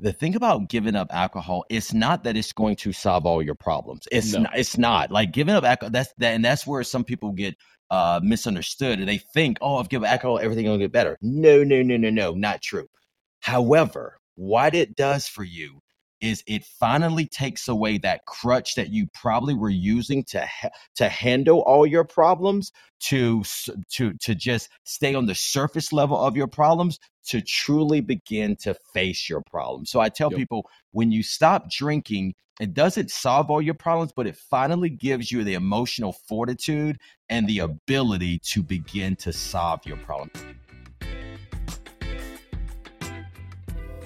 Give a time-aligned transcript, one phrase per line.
[0.00, 3.54] the thing about giving up alcohol, it's not that it's going to solve all your
[3.54, 4.06] problems.
[4.10, 4.40] It's No.
[4.40, 5.90] not, it's not like giving up alcohol.
[5.90, 7.56] That's that, and that's where some people get
[7.90, 11.18] uh, misunderstood, and they think, oh, if give up alcohol, everything will get better.
[11.22, 12.86] No, no, no, no, no, not true.
[13.40, 15.80] However, what it does for you
[16.20, 21.08] is it finally takes away that crutch that you probably were using to ha- to
[21.08, 23.42] handle all your problems to
[23.90, 28.74] to to just stay on the surface level of your problems to truly begin to
[28.94, 29.90] face your problems.
[29.90, 30.38] So I tell Yep.
[30.38, 35.32] people when you stop drinking, it doesn't solve all your problems, but it finally gives
[35.32, 36.98] you the emotional fortitude
[37.28, 40.32] and the ability to begin to solve your problems.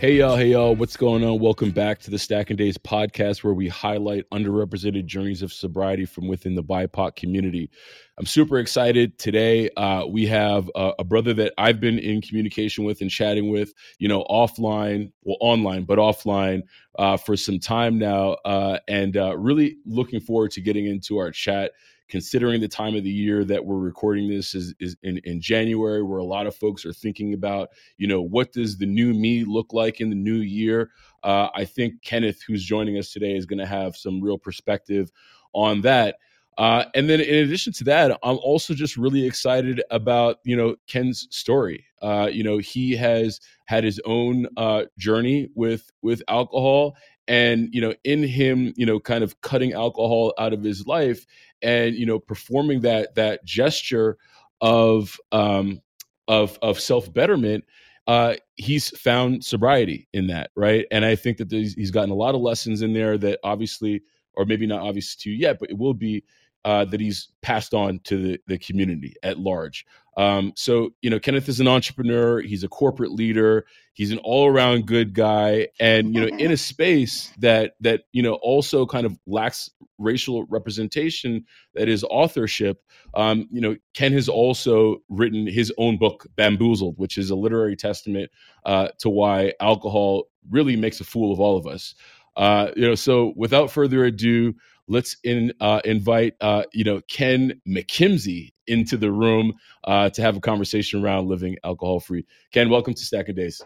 [0.04, 1.38] Hey y'all, hey y'all, what's going on?
[1.38, 6.28] Welcome back to the Stacking Days podcast where we highlight underrepresented journeys of sobriety from
[6.28, 7.70] within the BIPOC community.
[8.18, 9.70] I'm super excited today.
[9.78, 13.72] Uh, we have a, a brother that I've been in communication with and chatting with,
[13.98, 16.64] you know, offline, well, online, but offline
[16.98, 21.30] uh, for some time now, uh, and uh, really looking forward to getting into our
[21.30, 21.72] chat
[22.08, 26.02] considering the time of the year that we're recording this is, is in, in January,
[26.02, 29.44] where a lot of folks are thinking about, you know, what does the new me
[29.44, 30.90] look like in the new year?
[31.22, 35.10] Uh, I think Kenneth, who's joining us today, is going to have some real perspective
[35.54, 36.16] on that.
[36.56, 40.76] Uh, and then, in addition to that, I'm also just really excited about you know
[40.86, 41.84] Ken's story.
[42.00, 46.96] Uh, you know, he has had his own uh, journey with with alcohol,
[47.28, 51.26] and you know, in him, you know, kind of cutting alcohol out of his life,
[51.62, 54.16] and you know, performing that that gesture
[54.60, 55.80] of um,
[56.28, 57.64] of of self betterment
[58.06, 60.86] uh, he's found sobriety in that, right?
[60.90, 64.02] And I think that he's gotten a lot of lessons in there that obviously,
[64.34, 66.24] or maybe not obvious to you yet, but it will be
[66.64, 69.86] uh, that he's passed on to the, the community at large.
[70.16, 72.40] Um, so, you know, Kenneth is an entrepreneur.
[72.40, 73.66] He's a corporate leader.
[73.94, 78.34] He's an all-around good guy, and you know, in a space that that you know
[78.34, 82.82] also kind of lacks racial representation, that is authorship.
[83.14, 87.76] Um, you know, Ken has also written his own book, Bamboozled, which is a literary
[87.76, 88.32] testament
[88.66, 91.94] uh, to why alcohol really makes a fool of all of us.
[92.36, 94.54] Uh, you know, so without further ado,
[94.88, 99.54] let's in, uh, invite uh, you know Ken Makimsey into the room
[99.84, 102.24] uh, to have a conversation around living alcohol free.
[102.52, 103.62] Ken, welcome to Stacking Days.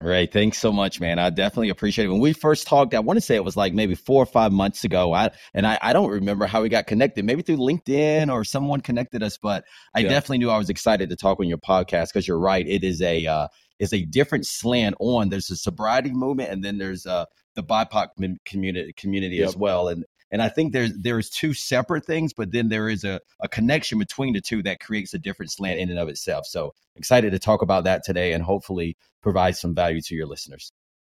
[0.00, 0.32] Right.
[0.32, 1.18] Thanks so much, man.
[1.18, 2.08] I definitely appreciate it.
[2.10, 4.52] When we first talked, I want to say it was like maybe four or five
[4.52, 5.12] months ago.
[5.12, 8.80] I and I, I don't remember how we got connected, maybe through LinkedIn or someone
[8.80, 9.64] connected us, but
[9.96, 10.10] I Yeah.
[10.10, 12.64] definitely knew I was excited to talk on your podcast because you're right.
[12.64, 13.48] It is a uh
[13.80, 17.24] is a different slant on there's a sobriety movement and then there's uh
[17.56, 19.48] the BIPOC community community Yep.
[19.48, 19.88] as well.
[19.88, 23.48] And and I think there's there's two separate things, but then there is a, a
[23.48, 26.46] connection between the two that creates a different slant in and of itself.
[26.46, 30.72] So excited to talk about that today and hopefully provide some value to your listeners.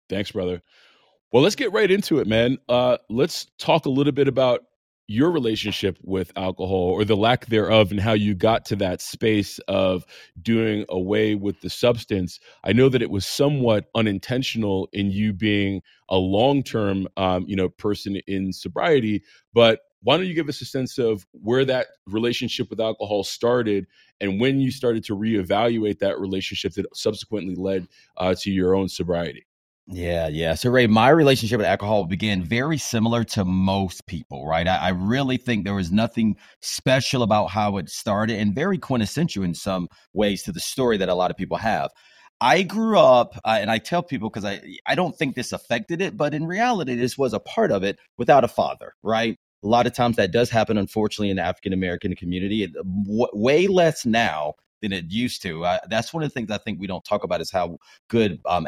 [0.09, 0.61] Thanks, brother.
[1.31, 2.57] Well, let's get right into it, man.
[2.67, 4.61] Uh, let's talk a little bit about
[5.07, 9.59] your relationship with alcohol or the lack thereof and how you got to that space
[9.67, 10.05] of
[10.41, 12.39] doing away with the substance.
[12.63, 17.69] I know that it was somewhat unintentional in you being a long-term um, you know
[17.69, 19.23] person in sobriety,
[19.53, 23.85] but why don't you give us a sense of where that relationship with alcohol started
[24.19, 28.89] and when you started to reevaluate that relationship that subsequently led uh, to your own
[28.89, 29.45] sobriety?
[29.87, 30.53] Yeah, yeah.
[30.55, 34.67] So, Ray, my relationship with alcohol began very similar to most people, right?
[34.67, 39.43] I, I really think there was nothing special about how it started and very quintessential
[39.43, 41.89] in some ways to the story that a lot of people have.
[42.39, 46.01] I grew up, uh, and I tell people because I, I don't think this affected
[46.01, 49.37] it, but in reality, this was a part of it without a father, right?
[49.63, 52.63] A lot of times that does happen, unfortunately, in the African American community.
[52.63, 55.65] It, w- way less now than it used to.
[55.65, 57.77] Uh, that's one of the things I think we don't talk about is how
[58.09, 58.65] good um,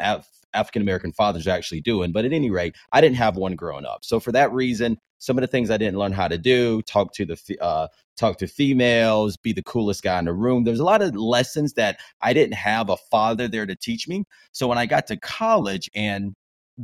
[0.54, 2.12] African American fathers are actually doing.
[2.12, 4.04] But at any rate, I didn't have one growing up.
[4.04, 7.12] So for that reason, some of the things I didn't learn how to do, talk
[7.14, 10.64] to the uh, talk to females, be the coolest guy in the room.
[10.64, 14.24] There's a lot of lessons that I didn't have a father there to teach me.
[14.52, 16.34] So when I got to college and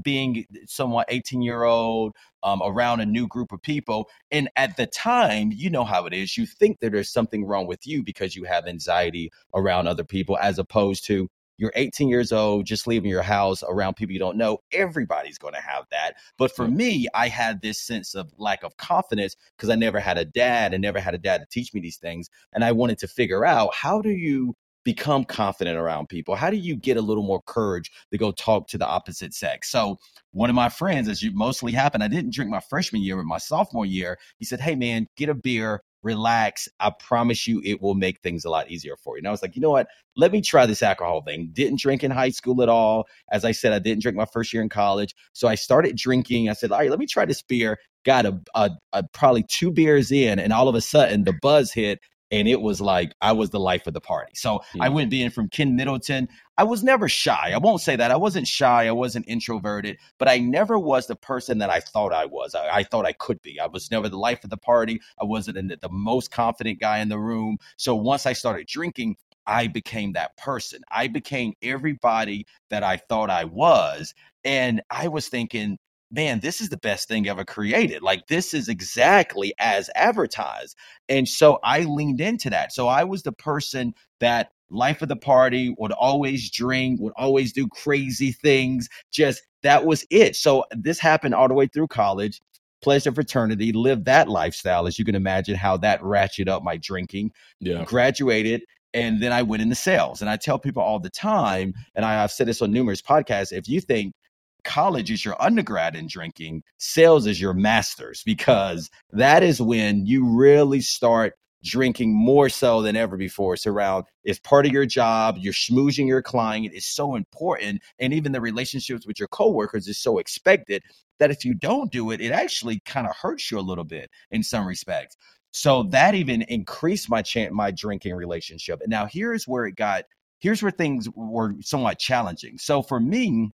[0.03, 4.87] being somewhat 18 year old um, around a new group of people and at the
[4.87, 8.37] time you know how it is you think that there's something wrong with you because
[8.37, 11.29] you have anxiety around other people as opposed to
[11.61, 14.59] you're 18 years old, just leaving your house around people you don't know.
[14.73, 16.15] Everybody's going to have that.
[16.39, 20.17] But for me, I had this sense of lack of confidence because I never had
[20.17, 22.31] a dad and never had a dad to teach me these things.
[22.55, 26.35] And I wanted to figure out how do you become confident around people?
[26.35, 29.71] How do you get a little more courage to go talk to the opposite sex?
[29.71, 29.99] So
[30.33, 33.27] one of my friends, as you mostly happened, I didn't drink my freshman year, but
[33.27, 36.69] my sophomore year, he said, Hey man, get a beer relax.
[36.79, 39.21] I promise you it will make things a lot easier for you.
[39.21, 39.89] And I was like, you know what?
[40.17, 41.51] Let me try this alcohol thing.
[41.53, 43.07] Didn't drink in high school at all.
[43.31, 45.15] As I said, I didn't drink my first year in college.
[45.33, 46.49] So I started drinking.
[46.49, 47.79] I said, all right, let me try this beer.
[48.05, 51.73] Got a, a, a probably two beers in, and all of a sudden the buzz
[51.73, 52.01] hit
[52.31, 54.33] and it was like I was the life of the party.
[54.35, 54.85] So yeah.
[54.85, 56.29] I went being from Ken Middleton.
[56.57, 57.53] I was never shy.
[57.55, 58.11] I won't say that.
[58.11, 58.87] I wasn't shy.
[58.87, 62.55] I wasn't introverted, but I never was the person that I thought I was.
[62.55, 63.59] I, I thought I could be.
[63.59, 65.01] I was never the life of the party.
[65.21, 67.59] I wasn't the, the most confident guy in the room.
[67.77, 69.17] So once I started drinking,
[69.47, 70.83] I became that person.
[70.91, 74.15] I became everybody that I thought I was.
[74.45, 75.79] And I was thinking,
[76.11, 78.03] man, this is the best thing ever created.
[78.03, 80.77] Like, this is exactly as advertised.
[81.09, 82.73] And so I leaned into that.
[82.73, 87.53] So I was the person that life of the party would always drink, would always
[87.53, 88.89] do crazy things.
[89.13, 90.37] Just that was it.
[90.37, 92.41] So this happened all the way through college.
[92.83, 97.31] Pleasure fraternity, lived that lifestyle, as you can imagine, how that ratcheted up my drinking.
[97.61, 97.85] Yeah.
[97.85, 98.63] Graduated,
[98.95, 100.23] and then I went into sales.
[100.23, 103.53] And I tell people all the time, and I, have said this on numerous podcasts
[103.53, 104.15] if you think
[104.61, 110.27] college is your undergrad in drinking, sales is your master's because that is when you
[110.27, 113.55] really start drinking more so than ever before.
[113.55, 115.37] It's around it's part of your job.
[115.39, 116.71] You're schmoozing your client.
[116.73, 117.83] It's so important.
[117.99, 120.83] And even the relationships with your coworkers is so expected
[121.19, 124.11] that if you don't do it, it actually kind of hurts you a little bit
[124.31, 125.17] in some respects.
[125.53, 128.81] So that even increased my my drinking relationship.
[128.81, 130.05] And now here's where it got,
[130.39, 132.57] here's where things were somewhat challenging.
[132.57, 133.51] So for me,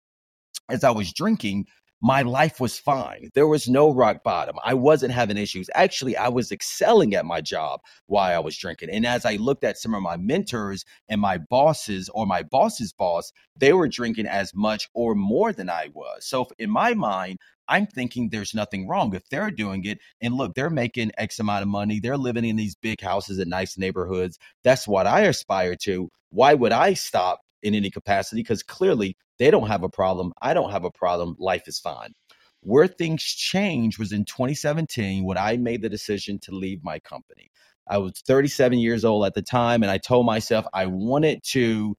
[0.72, 1.66] as I was drinking,
[2.04, 3.30] my life was fine.
[3.34, 4.56] There was no rock bottom.
[4.64, 5.70] I wasn't having issues.
[5.74, 8.90] Actually, I was excelling at my job while I was drinking.
[8.90, 12.92] And as I looked at some of my mentors and my bosses or my boss's
[12.92, 16.26] boss, they were drinking as much or more than I was.
[16.26, 19.98] So in my mind, I'm thinking there's nothing wrong if they're doing it.
[20.20, 22.00] And look, they're making X amount of money.
[22.00, 24.40] They're living in these big houses in nice neighborhoods.
[24.64, 26.10] That's what I aspire to.
[26.30, 30.32] Why would I stop in any capacity because clearly they don't have a problem.
[30.40, 31.34] I don't have a problem.
[31.36, 32.14] Life is fine.
[32.60, 37.50] Where things changed was in 2017 when I made the decision to leave my company.
[37.88, 41.96] I was 37 years old at the time, and I told myself I wanted to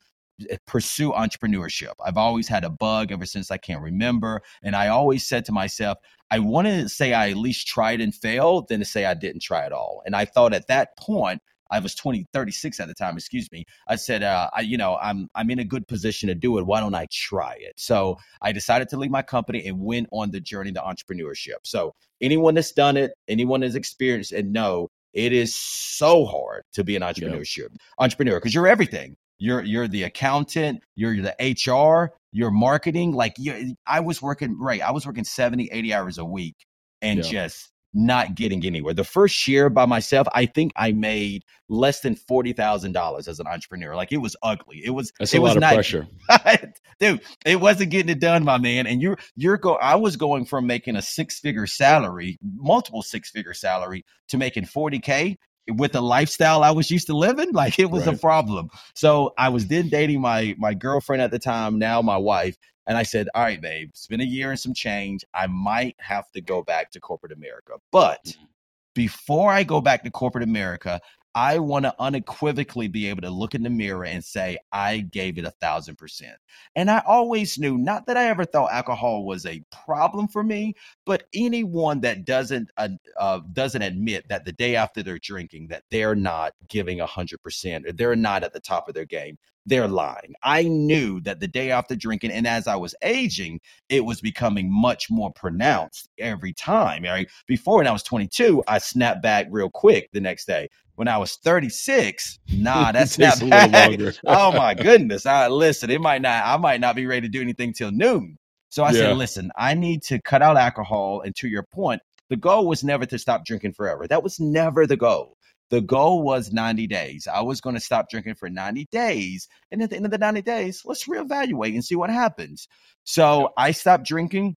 [0.49, 1.91] eh, pursue entrepreneurship.
[2.05, 4.41] I've always had a bug ever since I can't remember.
[4.63, 5.97] And I always said to myself,
[6.31, 9.41] I wanted to say I at least tried and failed than to say I didn't
[9.41, 10.01] try at all.
[10.05, 11.41] And I thought at that point,
[11.71, 13.65] I was 20, 36 at the time, excuse me.
[13.87, 16.65] I said, uh, I, you know, I'm, I'm in a good position to do it.
[16.65, 17.73] Why don't I try it?
[17.77, 21.57] So I decided to leave my company and went on the journey to entrepreneurship.
[21.63, 26.83] So anyone that's done it, anyone that's experienced and know it is so hard to
[26.83, 27.69] be an entrepreneurship
[27.99, 29.15] entrepreneur because you're everything.
[29.37, 33.11] You're you're the accountant, you're the HR, you're marketing.
[33.13, 34.81] Like you, I was working right.
[34.81, 36.55] I was working 70, 80 hours a week
[37.01, 37.31] and yeah.
[37.47, 38.93] just not getting anywhere.
[38.93, 43.39] The first year by myself, I think I made less than forty thousand dollars as
[43.39, 43.95] an entrepreneur.
[43.95, 44.81] Like it was ugly.
[44.83, 45.11] It was.
[45.19, 46.07] That's it a was lot of not, pressure,
[46.99, 47.21] dude.
[47.45, 48.87] It wasn't getting it done, my man.
[48.87, 49.75] And you're you're go.
[49.75, 54.65] I was going from making a six figure salary, multiple six figure salary, to making
[54.65, 55.37] forty k
[55.67, 57.51] with the lifestyle I was used to living.
[57.53, 58.15] Like it was right.
[58.15, 58.69] a problem.
[58.95, 59.69] So I was mm.
[59.69, 62.57] then dating my my girlfriend at the time, now my wife,
[62.87, 65.23] and I said, All right, babe, it's been a year and some change.
[65.33, 67.73] I might have to go back to corporate America.
[67.91, 68.45] But mm-hmm.
[68.93, 70.99] before I go back to corporate America,
[71.35, 75.39] I want to unequivocally be able to look in the mirror and say, I gave
[75.39, 76.35] it a thousand percent.
[76.75, 80.75] And I always knew, not that I ever thought alcohol was a problem for me,
[81.05, 85.83] but anyone that doesn't uh, uh, doesn't admit that the day after they're drinking that
[85.89, 89.37] they're not giving a hundred percent or they're not at the top of their game,
[89.65, 90.33] they're lying.
[90.43, 94.71] I knew that the day after drinking, and as I was aging, it was becoming
[94.71, 97.03] much more pronounced every time.
[97.03, 97.29] Right?
[97.47, 100.69] Before, when I was 22, I snapped back real quick the next day.
[100.95, 103.99] When I was 36, nah, that's not back.
[104.25, 105.25] oh my goodness.
[105.25, 108.37] I listen, it might not, I might not be ready to do anything till noon.
[108.69, 109.01] So I yeah.
[109.01, 111.21] said, listen, I need to cut out alcohol.
[111.21, 114.07] And to your point, the goal was never to stop drinking forever.
[114.07, 115.37] That was never the goal.
[115.69, 117.27] The goal was 90 days.
[117.27, 119.47] I was going to stop drinking for 90 days.
[119.71, 122.67] And at the end of the 90 days, let's reevaluate and see what happens.
[123.03, 124.55] So I stopped drinking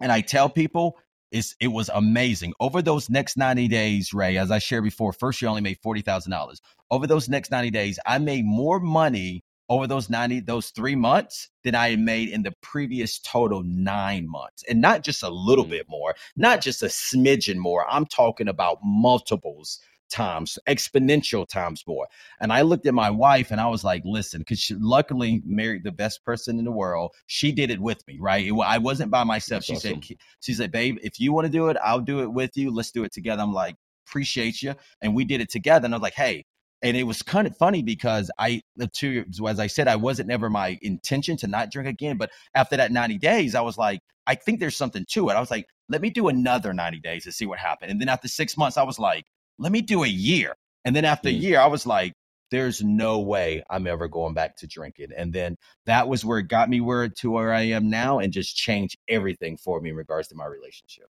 [0.00, 0.96] and I tell people
[1.30, 2.52] it's, it was amazing.
[2.60, 6.58] Over those next 90 days, Ray, as I shared before, first year only made $40,000.
[6.90, 11.48] Over those next 90 days, I made more money over those 90 those three months
[11.64, 15.64] than i had made in the previous total nine months and not just a little
[15.64, 15.70] mm.
[15.70, 19.80] bit more not just a smidgen more i'm talking about multiples
[20.12, 22.06] times, exponential times more.
[22.40, 25.84] And I looked at my wife and I was like, listen, because she luckily married
[25.84, 27.12] the best person in the world.
[27.26, 28.46] She did it with me, right?
[28.46, 29.66] It, I wasn't by myself.
[29.66, 30.02] That's she awesome.
[30.02, 32.70] said, she said, babe, if you want to do it, I'll do it with you.
[32.70, 33.42] Let's do it together.
[33.42, 33.74] I'm like,
[34.06, 34.74] appreciate you.
[35.00, 35.86] And we did it together.
[35.86, 36.44] And I was like, hey,
[36.82, 38.60] and it was kind of funny because I,
[38.94, 42.18] to as I said, I wasn't never my intention to not drink again.
[42.18, 45.34] But after that 90 days, I was like, I think there's something to it.
[45.34, 47.90] I was like, let me do another 90 days to see what happened.
[47.90, 49.24] And then after six months, I was like,
[49.58, 50.54] let me do a year.
[50.84, 51.32] And then after mm.
[51.32, 52.14] a year, I was like,
[52.50, 55.08] there's no way I'm ever going back to drinking.
[55.16, 55.56] And then
[55.86, 58.98] that was where it got me where to where I am now and just changed
[59.08, 61.06] everything for me in regards to my relationship.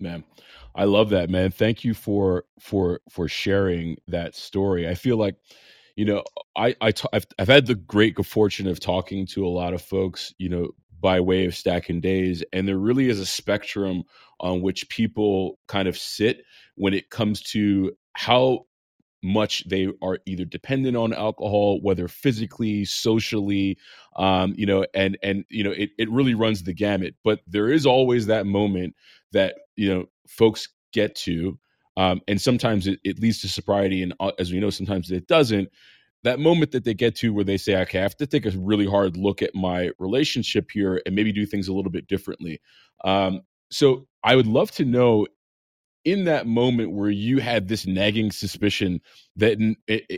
[0.00, 0.24] Man,
[0.74, 1.52] I love that, man.
[1.52, 4.88] Thank you for for for sharing that story.
[4.88, 5.36] I feel like
[5.94, 6.24] you know,
[6.56, 9.74] I I t- I've, I've had the great good fortune of talking to a lot
[9.74, 10.70] of folks, you know,
[11.04, 14.04] by way of stacking days, and there really is a spectrum
[14.40, 16.42] on which people kind of sit
[16.76, 18.64] when it comes to how
[19.22, 23.76] much they are either dependent on alcohol whether physically socially
[24.16, 27.14] um, you know and and you know it, it really runs the gamut.
[27.22, 28.94] But there is always that moment
[29.32, 31.58] that you know folks get to
[31.98, 35.26] um, and sometimes it, it, leads to sobriety and uh, as we know sometimes it
[35.26, 35.68] doesn't
[36.24, 38.50] that moment that they get to where they say okay i have to take a
[38.58, 42.60] really hard look at my relationship here and maybe do things a little bit differently
[43.04, 45.26] um, so i would love to know
[46.04, 49.00] in that moment where you had this nagging suspicion
[49.36, 49.58] that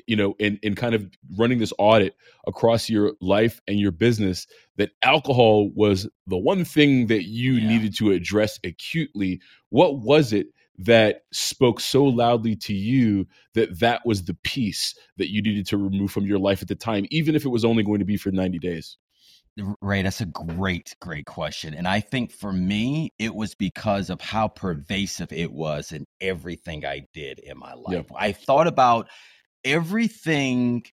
[0.07, 2.15] you know in, in kind of running this audit
[2.47, 4.47] across your life and your business
[4.77, 7.69] that alcohol was the one thing that you yeah.
[7.69, 10.49] needed to address acutely what was it
[10.79, 15.77] that spoke so loudly to you that that was the piece that you needed to
[15.77, 18.17] remove from your life at the time even if it was only going to be
[18.17, 18.99] for 90 days
[19.81, 21.73] Ray, that's a great, great question.
[21.73, 26.85] And I think for me, it was because of how pervasive it was in everything
[26.85, 28.05] I did in my life.
[28.11, 28.17] Yeah.
[28.19, 29.09] I thought about
[29.65, 30.85] everything.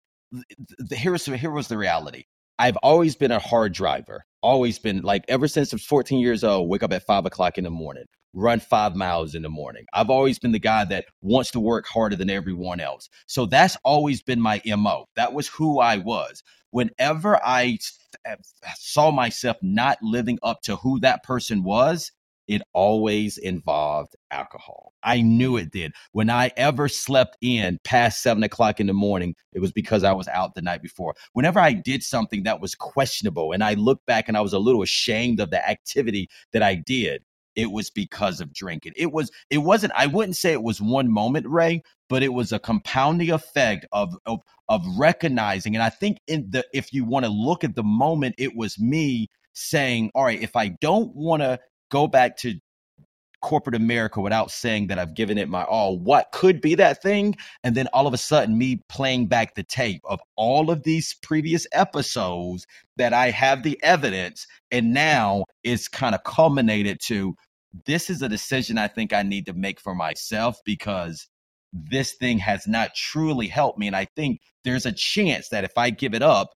[0.93, 2.25] Here was, here was the reality.
[2.59, 6.45] I've always been a hard driver, always been like ever since I was 14 years
[6.45, 9.85] old, wake up at five o'clock in the morning, run five miles in the morning.
[9.93, 13.09] I've always been the guy that wants to work harder than everyone else.
[13.27, 15.07] So that's always been my MO.
[15.17, 16.43] That was who I was.
[16.71, 17.79] Whenever I
[18.25, 18.37] eh,
[18.77, 22.11] saw myself not living up to who that person was,
[22.49, 24.93] it always involved alcohol.
[25.03, 25.93] I knew it did.
[26.13, 30.13] When I ever slept in past seven o'clock in the morning, it was because I
[30.13, 31.15] was out the night before.
[31.35, 34.59] Whenever I did something that was questionable and I looked back and I was a
[34.59, 37.23] little ashamed of the activity that I did,
[37.57, 38.93] it was because of drinking.
[38.97, 42.53] It was it wasn't I wouldn't say it was one moment, Ray, but it was
[42.53, 47.25] a compounding effect of of, of recognizing and I think in the if you want
[47.25, 51.43] to look at the moment it was me saying, "All right, if I don't want
[51.43, 51.59] to
[51.91, 52.55] go back to
[53.43, 55.99] corporate America without saying that I've given it my all.
[55.99, 57.37] What could be that thing?
[57.63, 61.15] And then all of a sudden, me playing back the tape of all of these
[61.23, 64.47] previous episodes that I have the evidence.
[64.71, 67.35] And now it's kind of culminated to
[67.87, 71.29] this is a decision I think I need to make for myself because
[71.73, 73.87] this thing has not truly helped me.
[73.87, 76.51] And I think there's a chance that if I give it up,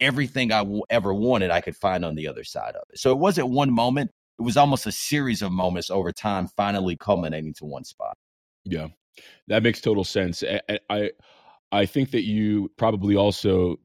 [0.00, 2.98] everything I w- ever wanted, I could find on the other side of it.
[2.98, 4.10] So it wasn't one moment
[4.42, 8.16] it was almost a series of moments over time, finally culminating to one spot.
[8.64, 8.88] Yeah,
[9.46, 10.42] that makes total sense.
[10.68, 11.10] I, I,
[11.70, 13.76] I think that you probably also,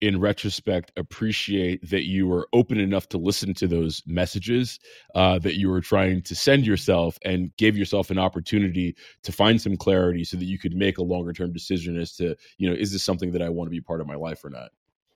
[0.00, 4.78] in retrospect, appreciate that you were open enough to listen to those messages
[5.16, 8.94] uh, that you were trying to send yourself, and gave yourself an opportunity
[9.24, 12.36] to find some clarity, so that you could make a longer term decision as to,
[12.58, 14.50] you know, is this something that I want to be part of my life or
[14.50, 14.70] not.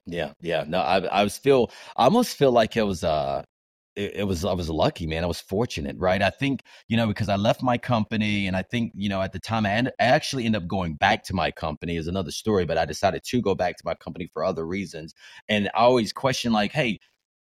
[0.06, 0.64] Yeah, yeah.
[0.66, 3.44] No, I, I was feel, I almost feel like it was, uh,
[3.96, 5.24] it, it, was I was lucky, man.
[5.24, 6.22] I was fortunate, right?
[6.22, 9.32] I think you know because I left my company, and I think you know at
[9.32, 12.64] the time I, I actually ended up going back to my company is another story,
[12.64, 15.14] but I decided to go back to my company for other reasons,
[15.48, 16.98] and I always question like, hey,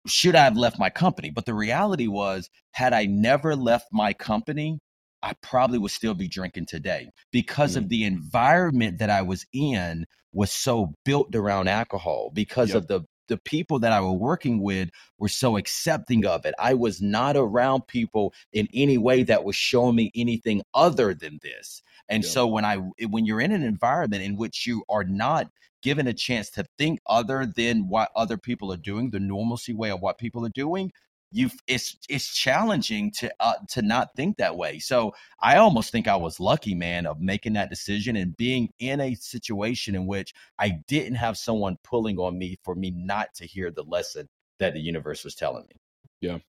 [0.08, 1.29] should I have left my company?
[1.29, 4.79] But the reality was, had I never left my company,
[5.22, 7.77] I probably would still be drinking today because mm.
[7.77, 12.77] of the environment that I was in was so built around alcohol because yep.
[12.77, 16.53] of the the people that I was working with were so accepting of it.
[16.59, 21.39] I was not around people in any way that was showing me anything other than
[21.41, 21.81] this.
[22.09, 22.29] And yeah.
[22.29, 25.50] so when I when you're in an environment in which you are not
[25.81, 29.91] given a chance to think other than what other people are doing, the normalcy way
[29.91, 30.91] of what people are doing,
[31.31, 34.79] you it's it's challenging to uh, to not think that way.
[34.79, 39.00] So I almost think I was lucky, man, of making that decision and being in
[39.00, 43.45] a situation in which I didn't have someone pulling on me for me not to
[43.45, 44.27] hear the lesson
[44.59, 45.75] that the universe was telling me.
[46.21, 46.39] Yeah.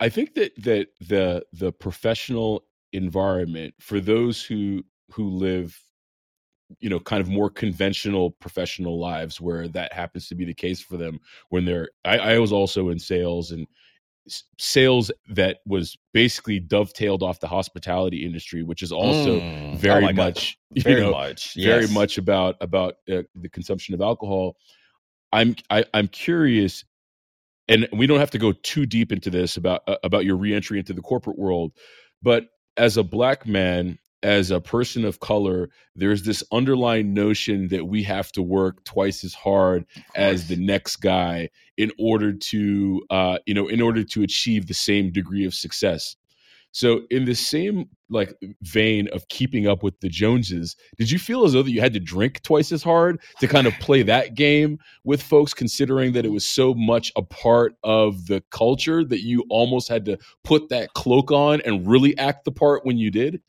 [0.00, 5.78] I think that that the the professional environment for those who who live
[6.78, 10.80] you know kind of more conventional professional lives where that happens to be the case
[10.80, 13.66] for them when they're I, I was also in sales and
[14.58, 19.76] sales that was basically dovetailed off the hospitality industry, which is also mm.
[19.76, 21.66] very oh much, very you know, much, yes.
[21.66, 24.56] very much about about uh, the consumption of alcohol.
[25.32, 26.84] I'm I, am i am curious,
[27.68, 30.78] and we don't have to go too deep into this about uh, about your reentry
[30.78, 31.72] into the corporate world,
[32.22, 32.46] but
[32.76, 38.02] as a black man as a person of color, there's this underlying notion that we
[38.02, 43.54] have to work twice as hard as the next guy in order to, uh, you
[43.54, 46.16] know, in order to achieve the same degree of success.
[46.72, 51.44] So, in the same like vein of keeping up with the Joneses, did you feel
[51.44, 54.34] as though that you had to drink twice as hard to kind of play that
[54.34, 59.22] game with folks, considering that it was so much a part of the culture that
[59.22, 63.10] you almost had to put that cloak on and really act the part when you
[63.10, 63.40] did?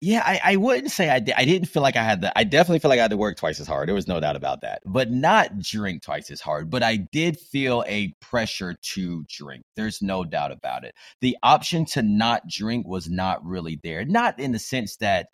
[0.00, 1.34] Yeah, I, I wouldn't say I did.
[1.38, 2.38] I didn't feel like I had the.
[2.38, 3.88] I definitely feel like I had to work twice as hard.
[3.88, 4.82] There was no doubt about that.
[4.84, 6.68] But not drink twice as hard.
[6.68, 9.64] But I did feel a pressure to drink.
[9.76, 10.94] There's no doubt about it.
[11.22, 14.04] The option to not drink was not really there.
[14.04, 15.28] Not in the sense that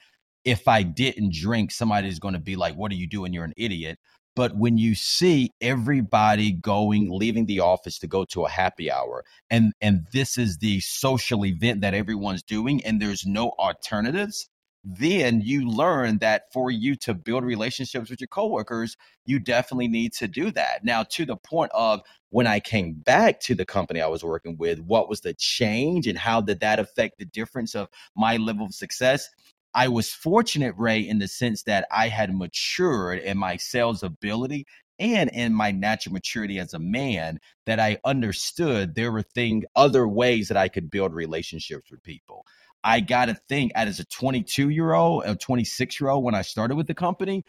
[0.45, 3.33] if I didn't drink, somebody's going to be like, "What are you doing?
[3.33, 3.99] You're an idiot."
[4.41, 9.23] But when you see everybody going, leaving the office to go to a happy hour,
[9.51, 14.49] and and this is the social event that everyone's doing, and there's no alternatives,
[14.83, 20.15] then you learn that for you to build relationships with your coworkers, you definitely need
[20.15, 20.87] to do that.
[20.87, 24.57] Now, to the point of when I came back to the company I was working
[24.57, 28.65] with, what was the change and how did that affect the difference of my level
[28.65, 29.29] of success?
[29.75, 34.67] I was fortunate, Ray, in the sense that I had matured in my sales ability
[34.99, 40.07] and in my natural maturity as a man that I understood there were thing other
[40.07, 42.45] ways that I could build relationships with people.
[42.83, 46.43] I got to think as a 22 year old, a 26 year old, when I
[46.43, 47.45] started with the company,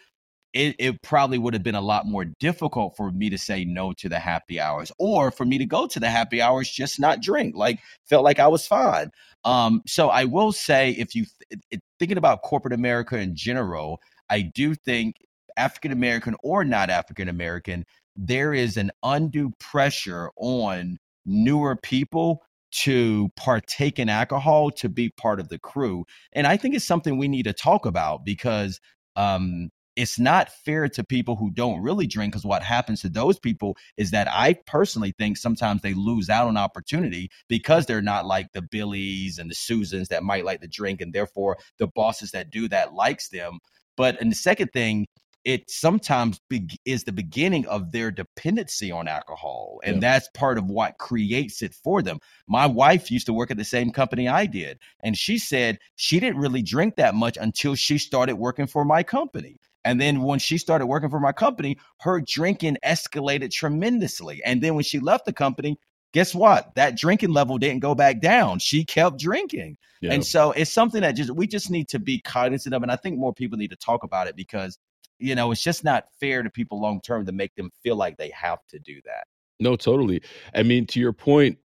[0.53, 3.93] it, it probably would have been a lot more difficult for me to say no
[3.93, 7.21] to the happy hours or for me to go to the happy hours, just not
[7.21, 7.55] drink.
[7.55, 9.11] Like, felt like I was fine.
[9.45, 11.25] Um, so I will say, if you
[11.71, 15.17] th- thinking about corporate America in general, I do think
[15.55, 22.41] African American or not African American, there is an undue pressure on newer people
[22.71, 26.05] to partake in alcohol to be part of the crew.
[26.33, 28.79] And I think it's something we need to talk about because
[29.15, 33.39] um, it's not fair to people who don't really drink because what happens to those
[33.39, 38.25] people is that I personally think sometimes they lose out on opportunity because they're not
[38.25, 42.31] like the Billies and the Susans that might like to drink and therefore the bosses
[42.31, 43.59] that do that likes them.
[43.97, 45.07] But and the second thing
[45.43, 49.79] it sometimes be- is the beginning of their dependency on alcohol.
[49.83, 49.99] And yeah.
[50.01, 52.19] that's part of what creates it for them.
[52.47, 54.79] My wife used to work at the same company I did.
[55.01, 59.01] And she said she didn't really drink that much until she started working for my
[59.03, 59.57] company.
[59.83, 64.41] And then when she started working for my company, her drinking escalated tremendously.
[64.45, 65.79] And then when she left the company,
[66.13, 66.75] guess what?
[66.75, 68.59] That drinking level didn't go back down.
[68.59, 69.77] She kept drinking.
[70.01, 70.13] Yeah.
[70.13, 72.83] And so it's something that just we just need to be cognizant of.
[72.83, 74.77] And I think more people need to talk about it because
[75.21, 78.17] you know, it's just not fair to people long term to make them feel like
[78.17, 79.27] they have to do that.
[79.59, 80.21] No, totally.
[80.55, 81.59] I mean, to your point,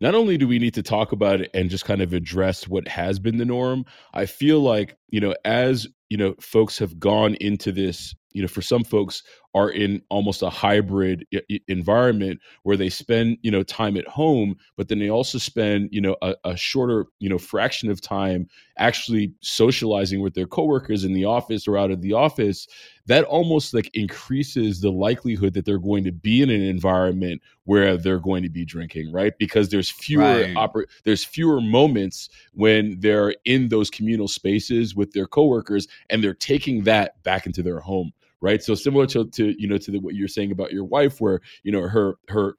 [0.00, 2.88] not only do we need to talk about it and just kind of address what
[2.88, 7.34] has been the norm, I feel like, you know, as, you know, folks have gone
[7.36, 9.22] into this, you know, for some folks
[9.54, 14.56] are in almost a hybrid I- environment where they spend, you know, time at home,
[14.76, 18.48] but then they also spend, you know, a, a shorter, you know, fraction of time
[18.76, 22.68] actually socializing with their coworkers in the office or out of the office.
[23.06, 27.96] That almost like increases the likelihood that they're going to be in an environment where
[27.96, 29.36] they're going to be drinking right?
[29.38, 30.54] Because there's fewer right.
[30.54, 36.34] oper- there's fewer moments when they're in those communal spaces with their coworkers and they're
[36.34, 38.62] taking that back into their home right?
[38.62, 41.40] So similar to, to you know to the, what you're saying about your wife where
[41.62, 42.54] you know her her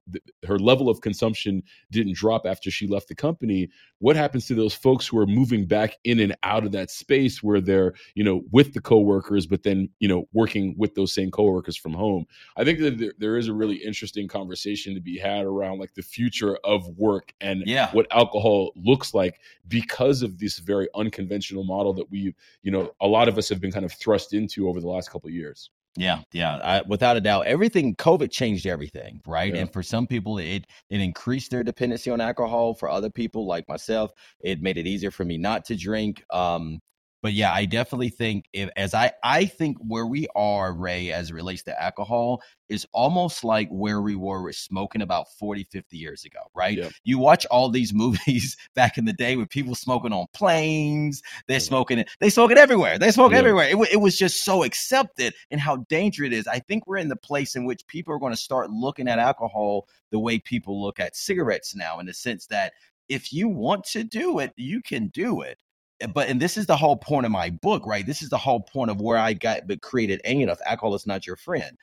[0.46, 3.70] her level of consumption didn't drop after she left the company.
[4.00, 7.42] What happens to those folks who are moving back in and out of that space
[7.42, 11.32] where they're you know with the coworkers but then you know working with those same
[11.32, 12.26] coworkers from home?
[12.58, 15.94] I think that there, there is a really interesting conversation to be had around like
[15.94, 17.92] the future of work and yeah.
[17.92, 23.08] what alcohol looks like because of this very unconventional model that we you know a
[23.08, 25.69] lot of us have been kind of thrust into over the last couple of years
[26.00, 27.46] yeah, yeah, I, without a doubt.
[27.46, 29.54] Everything COVID changed everything, right?
[29.54, 29.62] Yeah.
[29.62, 32.74] And for some people, it it increased their dependency on alcohol.
[32.74, 36.24] For other people, like myself, it made it easier for me not to drink.
[36.30, 36.80] Um,
[37.22, 41.30] but yeah, I definitely think if as I I think where we are, Ray, as
[41.30, 45.98] it relates to alcohol, is almost like where we were with smoking about 40, 50
[45.98, 46.78] years ago, right?
[46.78, 46.92] Yep.
[47.04, 51.60] You watch all these movies back in the day with people smoking on planes, they're
[51.60, 52.98] smoking it, they smoke it everywhere.
[52.98, 53.40] They smoke yep.
[53.40, 53.68] everywhere.
[53.68, 56.48] It, it was just so accepted and how dangerous it is.
[56.48, 59.20] I think we're in the place in which people are going to start looking at
[59.20, 62.74] alcohol the way people look at cigarettes now, in the sense that
[63.10, 65.58] if you want to do it, you can do it
[66.02, 68.06] Eh, but and this is the whole point of my book, right?
[68.06, 70.60] This is the whole point of where I got but created enough.
[70.66, 71.78] Alcohol is not your friend.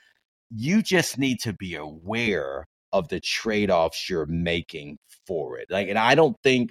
[0.51, 5.67] You just need to be aware of the trade-offs you're making for it.
[5.71, 6.71] Like, and I don't think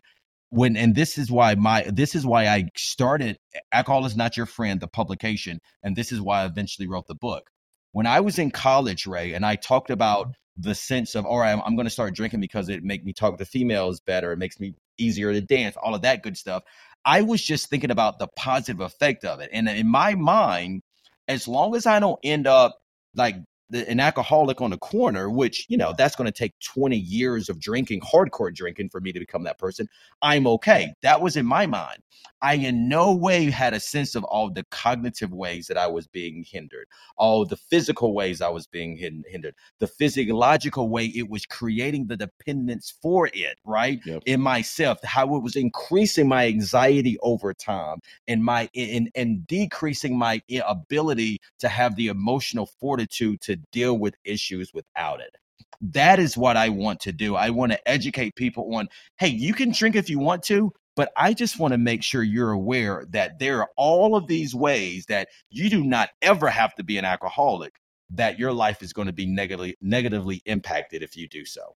[0.50, 4.38] when and this is why my this is why I started eh, Alcohol is Not
[4.38, 7.50] Your Friend, the publication, and this is why I eventually wrote the book.
[7.92, 10.62] When I was in college, Ray, and I talked about mm-hmm.
[10.70, 13.14] the sense of all right, I'm, I'm going to start drinking because it make me
[13.14, 16.64] talk to females better, it makes me easier to dance, all of that good stuff.
[17.06, 19.50] I was just thinking about the positive effect of it.
[19.54, 20.82] And in my mind,
[21.28, 22.78] as long as I don't end up
[23.16, 23.36] like
[23.70, 27.50] the, an alcoholic on the corner, which, you know, that's going to take 20 years
[27.50, 29.88] of drinking, hardcore drinking for me to become that person,
[30.22, 30.94] I'm okay.
[31.02, 32.00] That was in my mind.
[32.42, 36.06] I in no way had a sense of all the cognitive ways that I was
[36.06, 41.46] being hindered, all the physical ways I was being hindered, the physiological way it was
[41.46, 44.00] creating the dependence for it, right?
[44.06, 44.24] Yep.
[44.26, 47.98] In myself, how it was increasing my anxiety over time
[48.28, 54.16] and my and, and decreasing my ability to have the emotional fortitude to deal with
[54.24, 55.36] issues without it.
[55.82, 57.36] That is what I want to do.
[57.36, 58.88] I want to educate people on
[59.18, 62.24] hey, you can drink if you want to, but I just want to make sure
[62.24, 66.74] you're aware that there are all of these ways that you do not ever have
[66.76, 67.74] to be an alcoholic,
[68.12, 71.76] that your life is going to be negatively negatively impacted if you do so.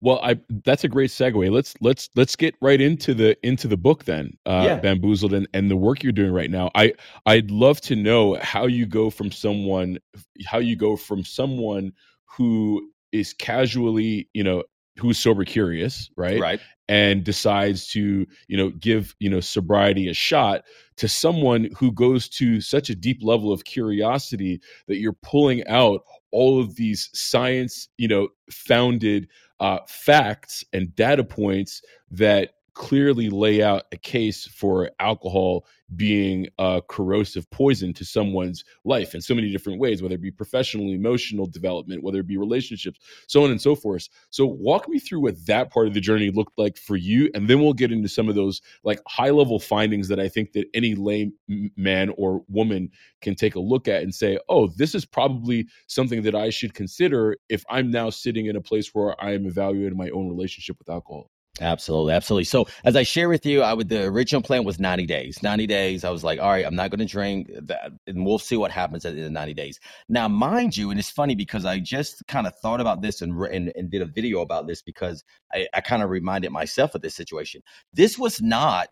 [0.00, 1.50] Well, I that's a great segue.
[1.50, 4.76] Let's let's let's get right into the into the book then, uh, yeah.
[4.76, 6.70] bamboozled and, and the work you're doing right now.
[6.74, 6.92] I
[7.26, 9.98] I'd love to know how you go from someone
[10.46, 11.92] how you go from someone
[12.36, 14.62] who is casually you know
[14.98, 16.40] who's sober curious, right?
[16.40, 16.60] Right.
[16.88, 20.64] And decides to, you know, give, you know, sobriety a shot
[20.96, 26.02] to someone who goes to such a deep level of curiosity that you're pulling out
[26.30, 29.28] all of these science, you know, founded
[29.60, 36.80] uh, facts and data points that clearly lay out a case for alcohol being a
[36.88, 41.44] corrosive poison to someone's life in so many different ways, whether it be professional, emotional
[41.46, 44.08] development, whether it be relationships, so on and so forth.
[44.30, 47.48] So, walk me through what that part of the journey looked like for you, and
[47.48, 50.68] then we'll get into some of those like high level findings that I think that
[50.72, 51.32] any lay
[51.76, 56.22] man or woman can take a look at and say, oh, this is probably something
[56.22, 59.98] that I should consider if I'm now sitting in a place where I am evaluating
[59.98, 61.28] my own relationship with alcohol.
[61.60, 62.44] Absolutely, absolutely.
[62.44, 65.42] So as I share with you, I would the original plan was 90 days.
[65.42, 66.04] 90 days.
[66.04, 68.70] I was like, all right, I'm not going to drink that, and we'll see what
[68.70, 69.80] happens at the end of 90 days.
[70.08, 73.32] Now, mind you, and it's funny because I just kind of thought about this and,
[73.46, 77.02] and, and did a video about this because I, I kind of reminded myself of
[77.02, 77.62] this situation.
[77.92, 78.88] This was not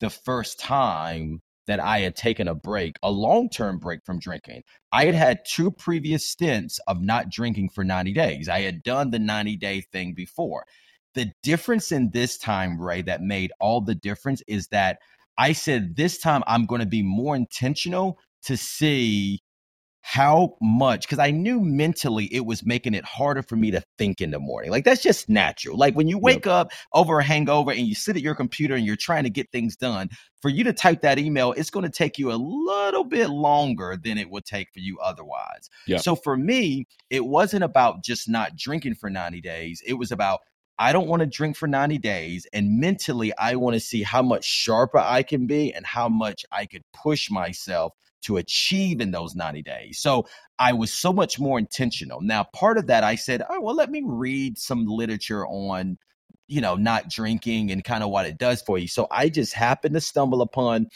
[0.00, 4.64] the first time that I had taken a break, a long term break from drinking.
[4.90, 8.48] I had had two previous stints of not drinking for 90 days.
[8.48, 10.64] I had done the 90 day thing before.
[11.14, 14.98] The difference in this time, Ray, that made all the difference is that
[15.38, 19.40] I said this time I'm going to be more intentional to see
[20.02, 24.20] how much because I knew mentally it was making it harder for me to think
[24.20, 24.70] in the morning.
[24.70, 25.76] Like that's just natural.
[25.76, 26.54] Like when you wake yep.
[26.54, 29.52] up over a hangover and you sit at your computer and you're trying to get
[29.52, 30.08] things done,
[30.40, 33.98] for you to type that email, it's going to take you a little bit longer
[34.02, 35.68] than it would take for you otherwise.
[35.86, 36.00] Yep.
[36.00, 39.82] So for me, it wasn't about just not drinking for 90 days.
[39.86, 40.40] It was about
[40.80, 42.46] I don't want to drink for 90 days.
[42.54, 46.46] And mentally, I want to see how much sharper I can be and how much
[46.50, 49.98] I could push myself to achieve in those 90 days.
[49.98, 50.26] So
[50.58, 52.22] I was so much more intentional.
[52.22, 55.98] Now, part of that, I said, oh, well, let me read some literature on,
[56.48, 58.88] you know, not drinking and kind of what it does for you.
[58.88, 60.88] So I just happened to stumble upon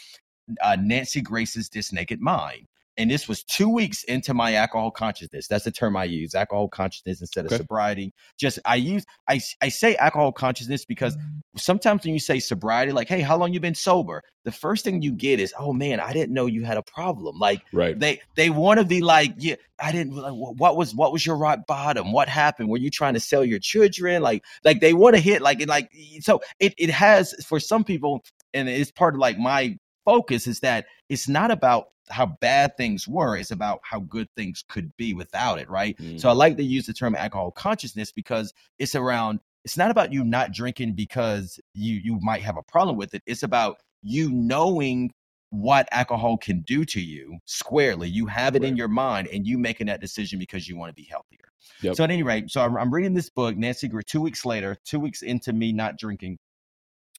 [0.63, 2.67] uh, Nancy Grace's This Naked Mind
[2.97, 5.47] and this was two weeks into my alcohol consciousness.
[5.47, 7.55] That's the term I use, alcohol consciousness instead okay.
[7.55, 8.13] of sobriety.
[8.37, 11.41] Just I use I I say alcohol consciousness because mm.
[11.57, 14.23] sometimes when you say sobriety, like, hey, how long you been sober?
[14.45, 17.37] The first thing you get is, oh man, I didn't know you had a problem.
[17.39, 17.99] Like, right.
[17.99, 20.15] they they want to be like, yeah, I didn't.
[20.15, 22.11] Like, what was what was your rock bottom?
[22.11, 22.69] What happened?
[22.69, 24.21] Were you trying to sell your children?
[24.21, 26.41] Like, like they want to hit like like so.
[26.59, 30.85] It it has for some people, and it's part of like my focus is that
[31.09, 35.59] it's not about how bad things were it's about how good things could be without
[35.59, 36.19] it right mm.
[36.19, 40.13] so i like to use the term alcohol consciousness because it's around it's not about
[40.13, 44.29] you not drinking because you you might have a problem with it it's about you
[44.31, 45.11] knowing
[45.49, 48.09] what alcohol can do to you squarely.
[48.09, 48.69] You have it right.
[48.69, 51.39] in your mind and you making that decision because you want to be healthier.
[51.81, 51.95] Yep.
[51.95, 54.77] So at any rate, so I'm, I'm reading this book, Nancy Greer, two weeks later,
[54.85, 56.37] two weeks into me not drinking,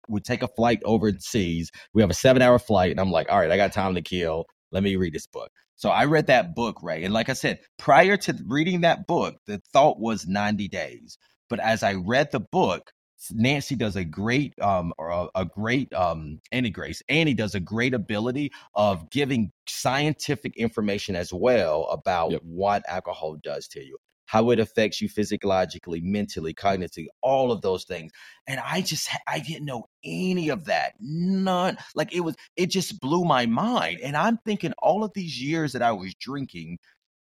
[0.08, 1.70] we take a flight overseas.
[1.92, 2.90] We have a seven hour flight.
[2.90, 4.46] And I'm like, all right, I got time to kill.
[4.76, 5.50] Let me read this book.
[5.76, 7.02] So I read that book, Ray.
[7.02, 11.16] And like I said, prior to reading that book, the thought was 90 days.
[11.48, 12.92] But as I read the book,
[13.32, 17.02] Nancy does a great um or a, a great um Annie Grace.
[17.08, 22.42] Annie does a great ability of giving scientific information as well about yep.
[22.44, 27.84] what alcohol does to you how it affects you physiologically, mentally, cognitively, all of those
[27.84, 28.12] things.
[28.46, 30.94] And I just, I didn't know any of that.
[31.00, 31.78] None.
[31.94, 34.00] Like it was, it just blew my mind.
[34.02, 36.78] And I'm thinking all of these years that I was drinking,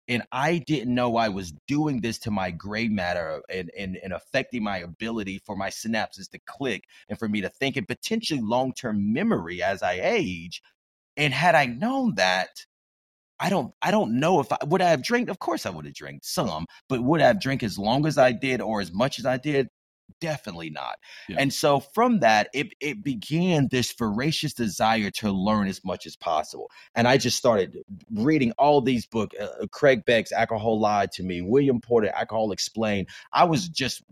[0.08, 4.12] and I didn't know I was doing this to my gray matter and, and, and
[4.12, 8.40] affecting my ability for my synapses to click and for me to think and potentially
[8.42, 10.60] long term memory as I age.
[11.16, 12.48] And had I known that,
[13.42, 15.28] I don't I don't know if I would I have drank.
[15.28, 18.16] Of course I would have drank some, but would I have drank as long as
[18.16, 19.68] I did or as much as I did?
[20.20, 20.96] Definitely not.
[21.28, 21.36] Yeah.
[21.40, 26.14] And so from that, it it began this voracious desire to learn as much as
[26.14, 26.70] possible.
[26.94, 27.78] And I just started
[28.12, 29.34] reading all these books.
[29.40, 33.08] Uh, uh, Craig Beck's Alcohol Lied to Me, William Porter, Alcohol Explained.
[33.32, 34.04] I was just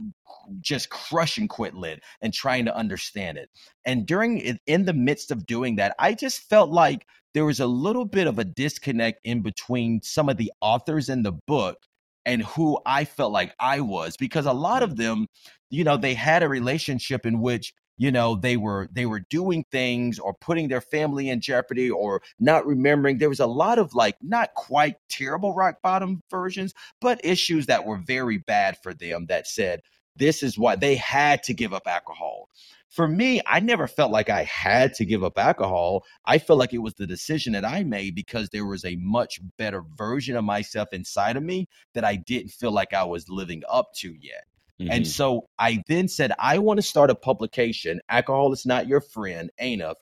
[0.60, 3.48] just crushing Quit Lit and trying to understand it.
[3.84, 7.66] And during in the midst of doing that, I just felt like there was a
[7.66, 11.78] little bit of a disconnect in between some of the authors in the book
[12.26, 14.96] and who I felt like I was because a lot of mm.
[14.96, 15.26] them,
[15.70, 19.64] you know, they had a relationship in which you know they were they were doing
[19.70, 23.18] things or putting their family in jeopardy or not remembering.
[23.18, 27.84] There was a lot of like not quite terrible rock bottom versions but issues that
[27.84, 29.82] were very bad for them that said
[30.16, 32.48] this is why they had to give up alcohol
[32.90, 36.04] for me, I never felt like I had to give up alcohol.
[36.24, 39.40] I felt like it was the decision that I made because there was a much
[39.56, 43.62] better version of myself inside of me that I didn't feel like I was living
[43.68, 44.44] up to yet.
[44.80, 44.90] Mm-hmm.
[44.90, 49.00] And so I then said, I want to start a publication, Alcohol is Not Your
[49.00, 49.94] Friend, ANF,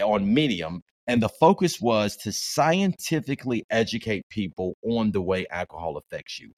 [0.00, 0.84] on Medium.
[1.08, 6.52] And the focus was to scientifically educate people on the way alcohol affects you.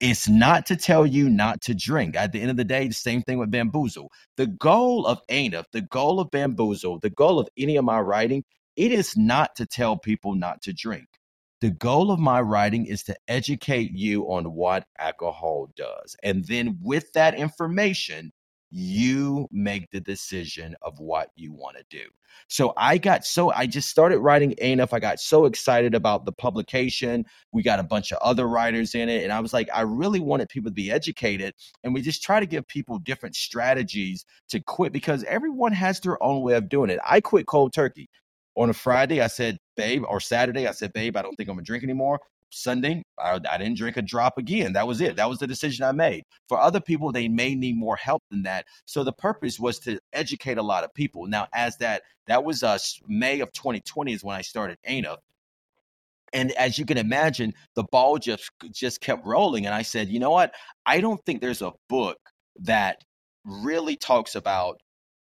[0.00, 2.16] It's not to tell you not to drink.
[2.16, 4.10] At the end of the day, the same thing with bamboozle.
[4.36, 8.44] The goal of ANF, the goal of bamboozle, the goal of any of my writing,
[8.76, 11.06] it is not to tell people not to drink.
[11.60, 16.16] The goal of my writing is to educate you on what alcohol does.
[16.22, 18.32] And then with that information,
[18.76, 22.02] you make the decision of what you want to do.
[22.48, 24.92] So I got so I just started writing ANF.
[24.92, 27.24] I got so excited about the publication.
[27.52, 29.22] We got a bunch of other writers in it.
[29.22, 31.54] And I was like, I really wanted people to be educated.
[31.84, 36.20] And we just try to give people different strategies to quit because everyone has their
[36.20, 36.98] own way of doing it.
[37.08, 38.08] I quit cold turkey.
[38.56, 41.56] On a Friday, I said, babe, or Saturday, I said, babe, I don't think I'm
[41.56, 42.20] gonna drink anymore.
[42.54, 44.72] Sunday, I, I, didn't drink a drop again.
[44.74, 45.16] That was it.
[45.16, 46.24] That was the decision I made.
[46.48, 48.66] For other people, they may need more help than that.
[48.86, 51.26] So the purpose was to educate a lot of people.
[51.26, 55.16] Now, as that that was uh, May of 2020 is when I started ANF.
[56.32, 59.66] And as you can imagine, the ball just just kept rolling.
[59.66, 60.54] And I said, you know what?
[60.86, 62.18] I don't think there's a book
[62.60, 63.02] that
[63.44, 64.80] really talks about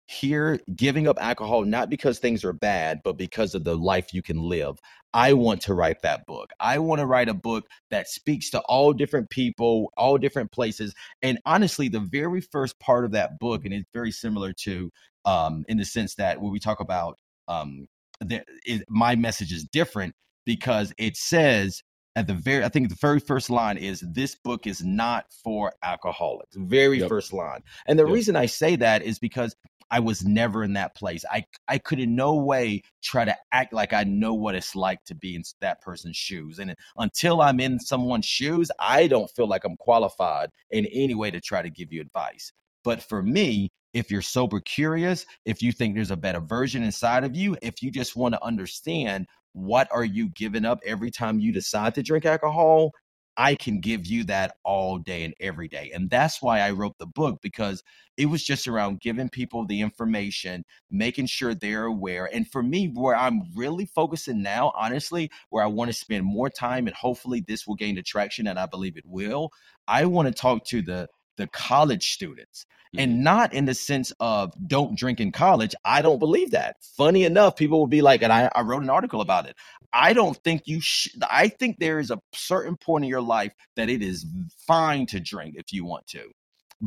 [0.07, 4.22] here giving up alcohol not because things are bad but because of the life you
[4.22, 4.79] can live
[5.16, 8.61] i want to write that book i want to write a book that speaks to
[8.61, 13.64] all different people all different places and honestly the very first part of that book
[13.64, 14.90] and it's very similar to
[15.24, 17.87] um in the sense that when we talk about um
[18.20, 21.83] the, it, my message is different because it says
[22.14, 25.72] at the very i think the very first line is this book is not for
[25.83, 27.09] alcoholics very yep.
[27.09, 28.12] first line and the yep.
[28.12, 29.57] reason i say that is because
[29.90, 31.25] I was never in that place.
[31.31, 35.05] I I could in no way try to act like I know what it's like
[35.05, 36.59] to be in that person's shoes.
[36.59, 41.31] And until I'm in someone's shoes, I don't feel like I'm qualified in any way
[41.31, 42.53] to try to give you advice.
[42.85, 47.25] But for me, if you're sober curious, if you think there's a better version inside
[47.25, 51.40] of you, if you just want to understand what are you giving up every time
[51.40, 52.92] you decide to drink alcohol,
[53.37, 55.90] I can give you that all day and every day.
[55.94, 57.83] And that's why I wrote the book because
[58.16, 62.29] it was just around giving people the information, making sure they're aware.
[62.33, 66.49] And for me, where I'm really focusing now, honestly, where I want to spend more
[66.49, 69.51] time and hopefully this will gain attraction and I believe it will,
[69.87, 73.01] I want to talk to the the college students mm-hmm.
[73.01, 75.75] and not in the sense of don't drink in college.
[75.85, 76.77] I don't believe that.
[76.96, 79.57] Funny enough, people will be like, and I, I wrote an article about it.
[79.92, 81.22] I don't think you should.
[81.31, 84.27] I think there is a certain point in your life that it is
[84.66, 86.31] fine to drink if you want to,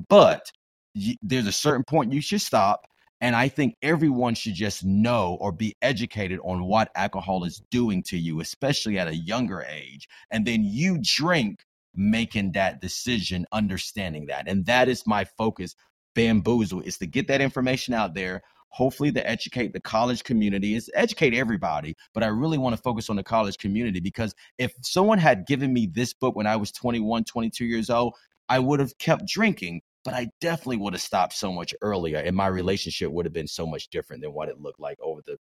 [0.10, 0.52] but
[0.96, 2.86] y- there's a certain point you should stop.
[3.22, 8.02] And I think everyone should just know or be educated on what alcohol is doing
[8.04, 10.08] to you, especially at a younger age.
[10.32, 11.66] And then you drink
[12.00, 14.48] making that decision, understanding that.
[14.48, 15.76] And that is my focus.
[16.16, 18.42] Bamboozle is to get that information out there.
[18.70, 21.96] Hopefully, to educate the college community, is educate everybody.
[22.14, 25.74] But I really want to focus on the college community because if someone had given
[25.74, 28.14] me this book when I was 21, 22 years old,
[28.48, 32.36] I would have kept drinking but I definitely would have stopped so much earlier, and
[32.36, 35.38] my relationship would have been so much different than what it looked like over the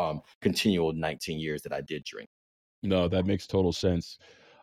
[0.00, 2.28] um, continual 19 years that I did drink.
[2.82, 4.18] No, that makes total sense.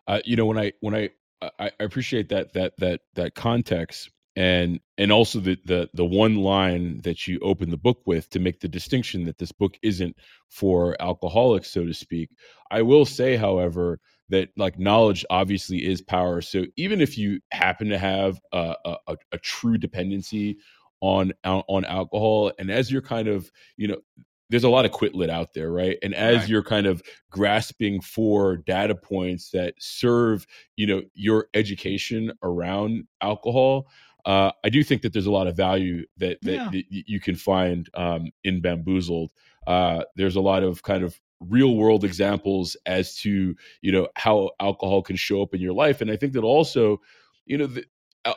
[0.06, 1.10] Uh, you know, when I when I,
[1.42, 6.36] I I appreciate that that that that context and and also the the the one
[6.36, 10.16] line that you open the book with to make the distinction that this book isn't
[10.48, 12.30] for alcoholics, so to speak.
[12.70, 16.40] I will say, however, that like knowledge obviously is power.
[16.42, 20.58] So even if you happen to have a, a, a true dependency
[21.00, 23.98] on on alcohol, and as you're kind of you know
[24.48, 25.98] there's a lot of quit lit out there, right?
[26.02, 26.48] And as right.
[26.48, 33.88] you're kind of grasping for data points that serve, you know, your education around alcohol,
[34.24, 36.68] uh, I do think that there's a lot of value that that, yeah.
[36.70, 39.30] that you can find um, in Bamboozled.
[39.66, 44.50] Uh, there's a lot of kind of real world examples as to you know how
[44.60, 46.98] alcohol can show up in your life and i think that also
[47.44, 47.84] you know the,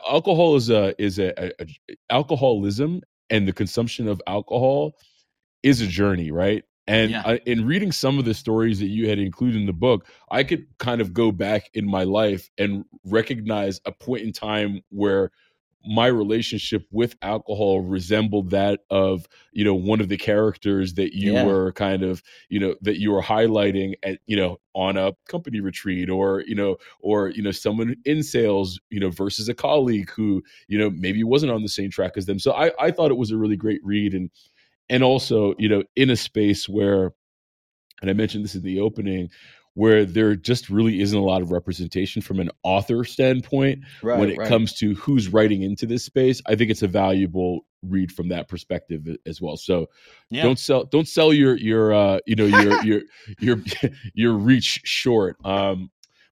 [0.06, 4.92] alcohol is a is a, a, a, alcoholism and the consumption of alcohol
[5.62, 7.22] is a journey right and yeah.
[7.24, 10.42] I, in reading some of the stories that you had included in the book i
[10.44, 15.30] could kind of go back in my life and recognize a point in time where
[15.84, 21.32] my relationship with alcohol resembled that of you know one of the characters that you
[21.32, 21.44] yeah.
[21.44, 25.60] were kind of you know that you were highlighting at you know on a company
[25.60, 30.10] retreat or you know or you know someone in sales you know versus a colleague
[30.10, 33.10] who you know maybe wasn't on the same track as them so i i thought
[33.10, 34.30] it was a really great read and
[34.90, 37.12] and also you know in a space where
[38.02, 39.30] and i mentioned this in the opening
[39.74, 44.30] where there just really isn't a lot of representation from an author standpoint right, when
[44.30, 44.48] it right.
[44.48, 46.42] comes to who's writing into this space.
[46.46, 49.56] I think it's a valuable read from that perspective as well.
[49.56, 49.86] So
[50.28, 50.42] yeah.
[50.42, 53.02] don't sell don't sell your your uh you know your your
[53.38, 53.56] your
[54.14, 55.36] your reach short.
[55.44, 55.90] Um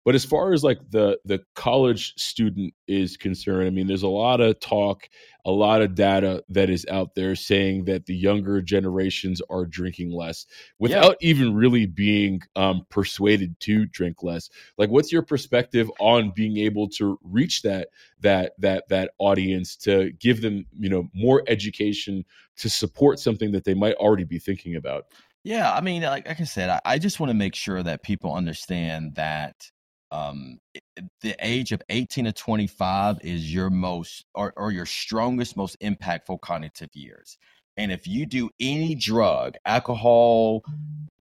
[0.08, 4.08] but as far as like the the college student is concerned, I mean, there's a
[4.08, 5.06] lot of talk,
[5.44, 10.12] a lot of data that is out there saying that the younger generations are drinking
[10.12, 10.46] less
[10.78, 11.28] without yeah.
[11.28, 14.48] even really being um, persuaded to drink less.
[14.78, 17.88] Like, what's your perspective on being able to reach that
[18.20, 22.24] that that that audience to give them you know more education
[22.56, 25.04] to support something that they might already be thinking about?
[25.44, 28.02] Yeah, I mean, like, like I said, I, I just want to make sure that
[28.02, 29.70] people understand that
[30.10, 30.58] um,
[31.20, 36.40] the age of 18 to 25 is your most or, or your strongest, most impactful
[36.40, 37.38] cognitive years.
[37.76, 40.62] And if you do any drug, alcohol,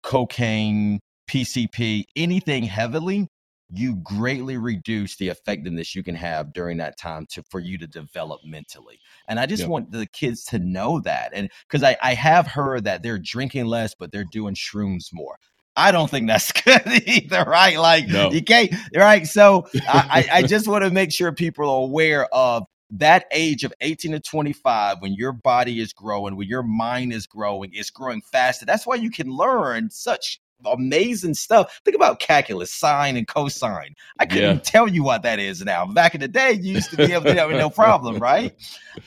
[0.03, 3.27] cocaine, PCP, anything heavily,
[3.71, 7.87] you greatly reduce the effectiveness you can have during that time to for you to
[7.87, 8.99] develop mentally.
[9.27, 9.69] And I just yep.
[9.69, 11.31] want the kids to know that.
[11.33, 15.37] And because I, I have heard that they're drinking less, but they're doing shrooms more.
[15.75, 17.77] I don't think that's good either, right?
[17.77, 18.31] Like no.
[18.31, 19.27] you can't, right?
[19.27, 23.73] So I, I just want to make sure people are aware of that age of
[23.81, 28.21] 18 to 25 when your body is growing when your mind is growing it's growing
[28.21, 31.81] faster that's why you can learn such amazing stuff.
[31.83, 33.95] Think about calculus, sine and cosine.
[34.19, 34.61] I couldn't yeah.
[34.61, 35.85] tell you what that is now.
[35.85, 38.55] Back in the day, you used to be able to do with no problem, right?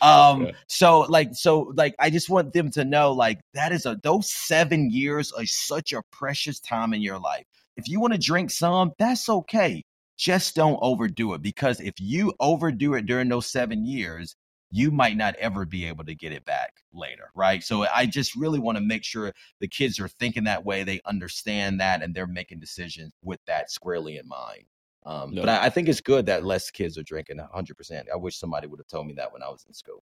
[0.02, 3.98] Um, so like, so like, I just want them to know, like, that is a
[4.02, 7.44] those seven years are such a precious time in your life.
[7.76, 9.84] If you want to drink some, that's okay.
[10.16, 14.34] Just don't overdo it because if you overdo it during those seven years,
[14.70, 17.62] you might not ever be able to get it back later, right?
[17.62, 21.00] So I just really want to make sure the kids are thinking that way, they
[21.06, 24.64] understand that, and they're making decisions with that squarely in mind.
[25.06, 25.42] Um, no.
[25.42, 28.04] But I, I, think it's good that less kids are drinking 100%.
[28.12, 30.02] I wish somebody would have told me that when I was in school.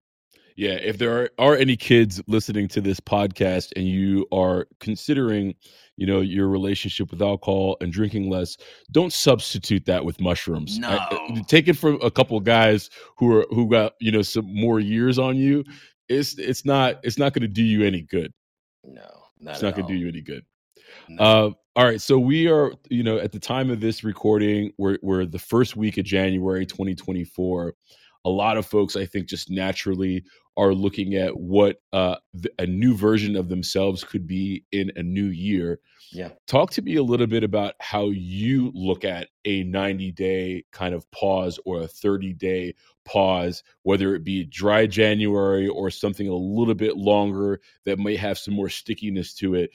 [0.56, 5.54] Yeah, if there are, are any kids listening to this podcast and you are considering,
[5.98, 8.56] you know, your relationship with alcohol and drinking less,
[8.91, 10.80] don't substitute that with mushrooms.
[10.80, 10.98] No.
[11.48, 15.20] take it from a couple guys who are who got, you know, some more years
[15.20, 15.65] on you.
[16.08, 18.32] It's it's not it's not going to do you any good.
[18.86, 19.10] No.
[19.41, 20.46] Not it's not going to do you any good.
[21.10, 21.24] No.
[21.24, 24.98] Uh, all right, so we are, you know, at the time of this recording, we're
[25.02, 27.74] we're the first week of January 2024
[28.26, 30.24] a lot of folks, I think, just naturally
[30.58, 32.15] are looking at what uh,
[32.60, 35.80] a new version of themselves could be in a new year.
[36.12, 36.30] Yeah.
[36.48, 40.95] Talk to me a little bit about how you look at a 90 day kind
[40.95, 46.36] of pause or a 30 day pause, whether it be dry January or something a
[46.36, 49.72] little bit longer that may have some more stickiness to it.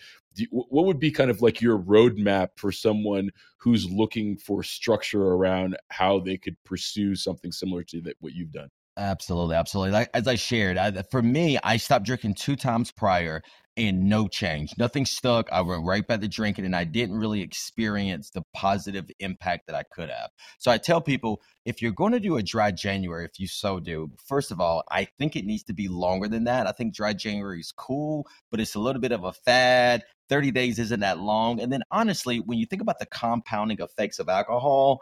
[0.51, 5.77] what would be kind of like your roadmap for someone who's looking for structure around
[5.89, 8.71] how they could pursue something similar to that, what you've done?
[9.01, 9.93] Absolutely, absolutely.
[9.93, 13.43] Like as I shared, I, for me, I stopped drinking two times prior,
[13.79, 14.75] and no change.
[14.77, 15.51] Nothing stuck.
[15.51, 19.75] I went right back to drinking, and I didn't really experience the positive impact that
[19.77, 20.29] I could have.
[20.59, 23.81] So I tell people, if you're going to do a dry January, if you so
[23.81, 26.67] do, first of all, I think it needs to be longer than that.
[26.67, 30.03] I think dry January is cool, but it's a little bit of a fad.
[30.29, 31.61] 30 days isn't that long.
[31.61, 35.01] And then honestly, when you think about the compounding effects of alcohol,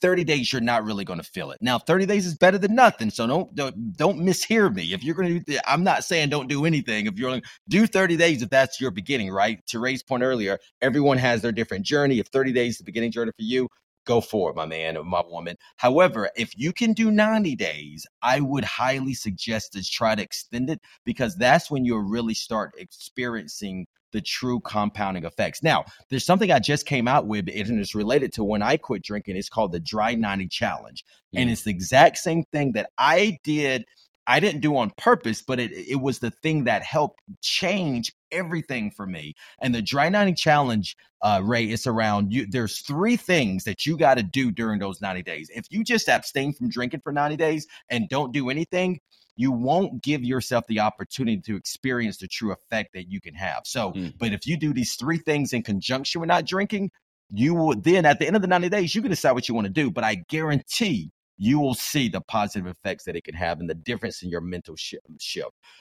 [0.00, 1.58] 30 days you're not really going to feel it.
[1.60, 4.92] Now 30 days is better than nothing so don't don't, don't mishear me.
[4.92, 7.06] If you're going to i'm not saying don't do anything.
[7.06, 9.64] If you're like do 30 days if that's your beginning right?
[9.68, 12.18] To ray's point earlier everyone has their different journey.
[12.18, 13.68] If 30 days is the beginning journey for you
[14.04, 18.06] go for it my man or my woman however if you can do 90 days
[18.22, 22.72] i would highly suggest to try to extend it because that's when you'll really start
[22.78, 25.62] experiencing the true compounding effects.
[25.62, 29.02] Now, there's something I just came out with, and it's related to when I quit
[29.02, 29.36] drinking.
[29.36, 31.04] It's called the Dry 90 Challenge.
[31.34, 31.42] Mm.
[31.42, 33.84] And it's the exact same thing that I did.
[34.26, 38.90] I didn't do on purpose, but it, it was the thing that helped change everything
[38.90, 39.34] for me.
[39.60, 42.46] And the Dry 90 Challenge, uh, Ray, it's around you.
[42.48, 45.50] There's three things that you got to do during those 90 days.
[45.54, 49.00] If you just abstain from drinking for 90 days and don't do anything,
[49.36, 53.62] you won't give yourself the opportunity to experience the true effect that you can have.
[53.64, 54.12] So, mm.
[54.18, 56.90] but if you do these three things in conjunction with not drinking,
[57.32, 59.54] you will then at the end of the 90 days, you can decide what you
[59.54, 59.90] want to do.
[59.90, 63.74] But I guarantee you will see the positive effects that it can have and the
[63.74, 65.06] difference in your mental shift.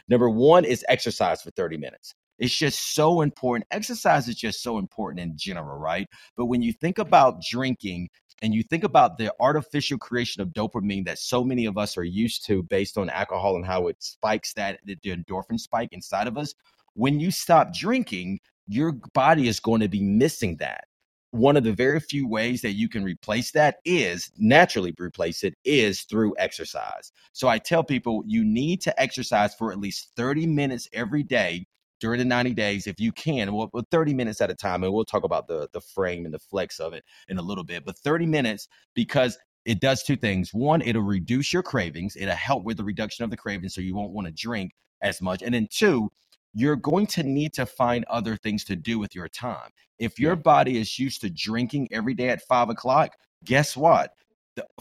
[0.08, 2.16] Number one is exercise for 30 minutes.
[2.40, 3.68] It's just so important.
[3.72, 6.08] Exercise is just so important in general, right?
[6.36, 7.08] But when you think mm-hmm.
[7.08, 8.10] about drinking,
[8.42, 12.06] and you think about the artificial creation of dopamine that so many of us are
[12.06, 16.38] used to based on alcohol and how it spikes that the endorphin spike inside of
[16.38, 16.54] us
[16.94, 20.86] when you stop drinking your body is going to be missing that
[21.32, 25.54] one of the very few ways that you can replace that is naturally replace it
[25.64, 27.12] is through exercise.
[27.34, 31.68] So I tell people you need to exercise for at least 30 minutes every day
[32.00, 35.06] during the 90 days if you can well 30 minutes at a time and we'll
[35.06, 37.97] talk about the the frame and the flex of it in a little bit but
[37.97, 40.54] 30 minutes because it does two things.
[40.54, 43.95] One it'll reduce your cravings it'll help with the reduction of the cravings so you
[43.95, 44.72] won't want to drink
[45.02, 46.12] as much and then two
[46.56, 49.70] you're going to need to find other things to do with your time.
[50.00, 53.14] If your body is used to drinking every day at five o'clock
[53.45, 54.12] guess what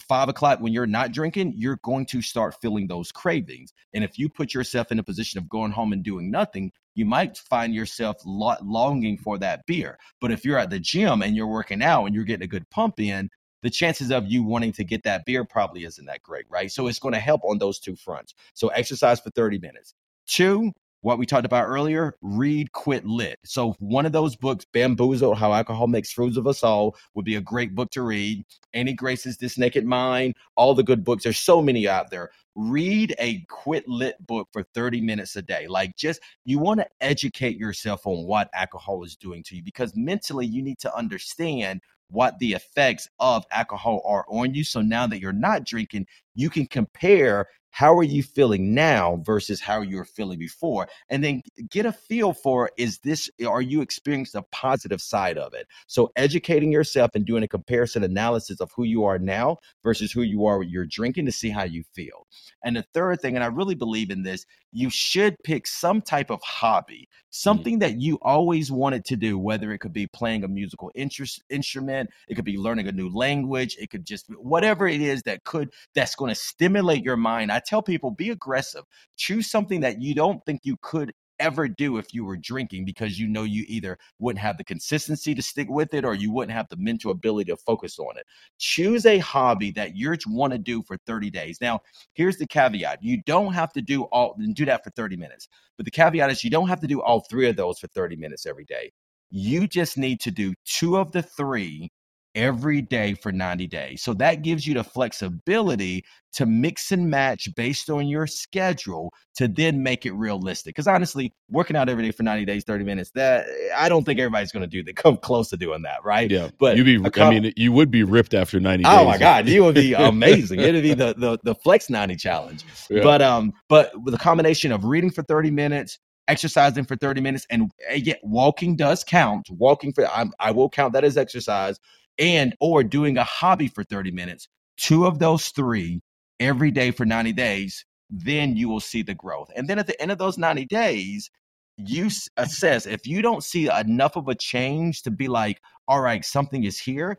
[0.01, 3.73] five o'clock when you're not drinking, you're going to start feeling those cravings.
[3.95, 7.05] And if you put yourself in a position of going home and doing nothing, you
[7.05, 9.99] might find yourself longing for that beer.
[10.21, 12.69] But if you're at the gym and you're working out and you're getting a good
[12.71, 13.31] pump in,
[13.63, 16.71] the chances of you wanting to get that beer probably isn't that great, right?
[16.71, 18.35] So it's going to help on those two fronts.
[18.55, 19.95] So exercise for 30 minutes.
[20.27, 23.39] Two, what we talked about earlier, read Quit Lit.
[23.45, 27.37] So one of those books, Bamboozled, How Alcohol Makes Fools of Us All, would be
[27.37, 28.45] a great book to read.
[28.75, 31.23] Annie Grace's This Naked Mind, all the good books.
[31.23, 32.31] There's so many out there.
[32.57, 35.69] Read a Quit Lit book for 30 minutes a day.
[35.69, 39.95] Like just, you want to educate yourself on what alcohol is doing to you because
[39.95, 41.81] mentally you need to understand
[42.11, 44.65] what the effects of alcohol are on you.
[44.65, 47.47] So now that you're not drinking, you can compare
[47.79, 50.89] how are you feeling now versus how you were feeling before?
[51.09, 55.55] And then get a feel for is this are you experiencing a positive side of
[55.55, 55.69] it?
[55.87, 60.23] So educating yourself and doing a comparison analysis of who you are now versus who
[60.23, 62.27] you are when you're drinking to see how you feel.
[62.65, 66.31] And the third thing and i really believe in this you should pick some type
[66.31, 67.17] of hobby mm.
[67.31, 70.91] something mm that you always wanted to do whether it could be playing a musical
[70.95, 75.23] interest, instrument it could be learning a new language it could just whatever it is
[75.23, 77.53] that could that's going to stimulate your mind.
[77.53, 78.85] I tell people be aggressive.
[79.17, 83.19] Choose something that you don't think you could ever do if you were drinking because
[83.19, 86.57] you know you either wouldn't have the consistency to stick with it or you wouldn't
[86.57, 88.27] have the mental ability to focus on it.
[88.59, 91.59] Choose a hobby that you want to do for 30 days.
[91.61, 91.81] Now,
[92.15, 93.03] here's the caveat.
[93.03, 95.49] You don't have to do all and do that for 30 minutes.
[95.77, 98.17] But the caveat is you don't have to do all three of those for 30
[98.17, 98.91] minutes every day.
[99.31, 101.91] You just need to do two of the three
[102.35, 104.03] every day for 90 days.
[104.03, 106.05] So that gives you the flexibility
[106.35, 110.75] to mix and match based on your schedule to then make it realistic.
[110.75, 114.21] Because honestly, working out every day for 90 days, 30 minutes, that I don't think
[114.21, 114.97] everybody's going to do that.
[115.09, 116.31] Come close to doing that, right?
[116.31, 116.51] Yeah.
[116.59, 118.93] But you'd be, com- I mean, you would be ripped after 90 days.
[118.93, 119.49] Oh my God.
[119.49, 120.61] You would be amazing.
[120.61, 122.65] It'd be the, the, the flex 90 challenge.
[122.91, 123.03] Yeah.
[123.03, 125.99] But, um, but with a combination of reading for 30 minutes,
[126.29, 129.49] exercising for 30 minutes and yeah, walking does count.
[129.51, 131.81] Walking for, I, I will count that as exercise
[132.19, 136.01] and or doing a hobby for 30 minutes two of those three
[136.41, 140.01] every day for 90 days then you will see the growth and then at the
[140.01, 141.31] end of those 90 days
[141.77, 146.25] you assess if you don't see enough of a change to be like all right
[146.25, 147.19] something is here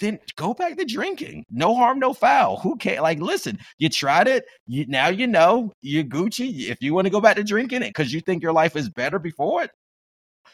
[0.00, 1.44] then go back to drinking.
[1.50, 2.58] No harm, no foul.
[2.58, 3.02] Who can't?
[3.02, 6.68] like listen, you tried it, you now you know you're Gucci.
[6.68, 8.88] If you want to go back to drinking it because you think your life is
[8.88, 9.70] better before it,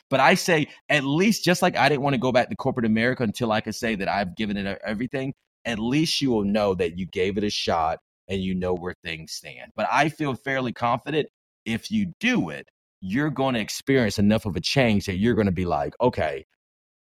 [0.08, 2.86] but I say, at least, just like I didn't want to go back to corporate
[2.86, 5.34] America until I could say that I've given it everything,
[5.64, 7.98] at least you will know that you gave it a shot
[8.28, 9.72] and you know where things stand.
[9.76, 11.28] But I feel fairly confident
[11.64, 12.68] if you do it,
[13.00, 16.44] you're going to experience enough of a change that you're going to be like, okay,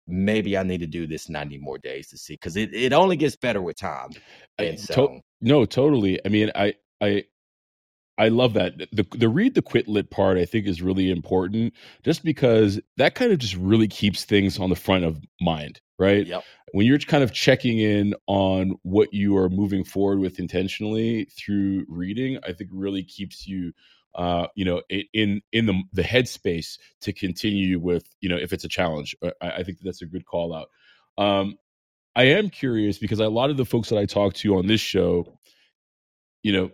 [0.06, 3.16] maybe I need to do this 90 more days to see because it, it only
[3.16, 4.10] gets better with time.
[4.58, 6.20] And so, to- no, totally.
[6.24, 7.24] I mean, I, I,
[8.22, 8.78] I love that.
[8.92, 13.16] The the read the quit lit part I think is really important just because that
[13.16, 16.24] kind of just really keeps things on the front of mind, right?
[16.24, 16.44] Yep.
[16.70, 21.84] When you're kind of checking in on what you are moving forward with intentionally through
[21.88, 23.72] reading, I think really keeps you
[24.14, 28.64] uh, you know, in in the the headspace to continue with, you know, if it's
[28.64, 29.16] a challenge.
[29.20, 30.68] Uh, I, I think that's a good call out.
[31.18, 31.56] Um,
[32.14, 34.80] I am curious because a lot of the folks that I talk to on this
[34.80, 35.38] show,
[36.42, 36.70] you know,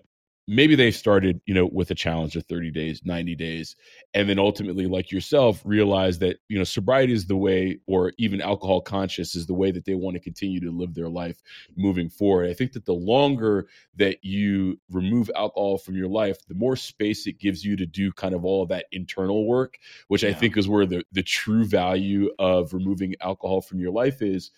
[0.48, 3.76] maybe they started you know with a challenge of 30 days 90 days
[4.14, 8.40] and then ultimately like yourself realize that you know sobriety is the way or even
[8.40, 11.42] alcohol conscious is the way that they want to continue to live their life
[11.76, 16.54] moving forward i think that the longer that you remove alcohol from your life the
[16.54, 19.78] more space it gives you to do kind of all of that internal work
[20.08, 20.30] which yeah.
[20.30, 24.50] i think is where the the true value of removing alcohol from your life is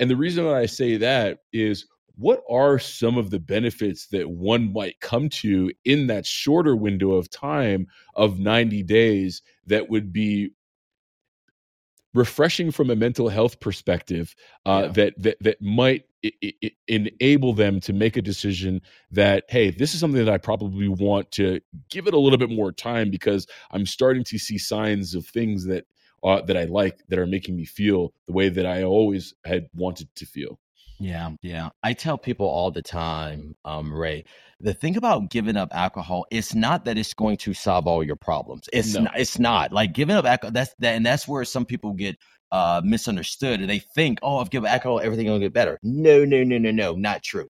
[0.00, 1.86] and the reason why i say that is
[2.16, 7.12] what are some of the benefits that one might come to in that shorter window
[7.12, 10.50] of time of 90 days that would be
[12.14, 14.34] refreshing from a mental health perspective
[14.66, 14.92] uh, yeah.
[14.92, 19.94] that, that that might I- I- enable them to make a decision that hey this
[19.94, 21.60] is something that i probably want to
[21.90, 25.64] give it a little bit more time because i'm starting to see signs of things
[25.66, 25.86] that
[26.22, 29.66] uh, that i like that are making me feel the way that i always had
[29.74, 30.58] wanted to feel
[31.02, 31.70] yeah, yeah.
[31.82, 34.24] I tell people all the time, um, Ray,
[34.60, 38.16] the thing about giving up alcohol, it's not that it's going to solve all your
[38.16, 38.68] problems.
[38.72, 39.02] It's No.
[39.02, 39.72] not, it's not.
[39.72, 42.16] Like giving up alcohol, that's that and that's where some people get
[42.52, 45.78] uh misunderstood and they think, oh, if I give up alcohol, everything will get better.
[45.82, 47.48] No, no, no, no, no, not true.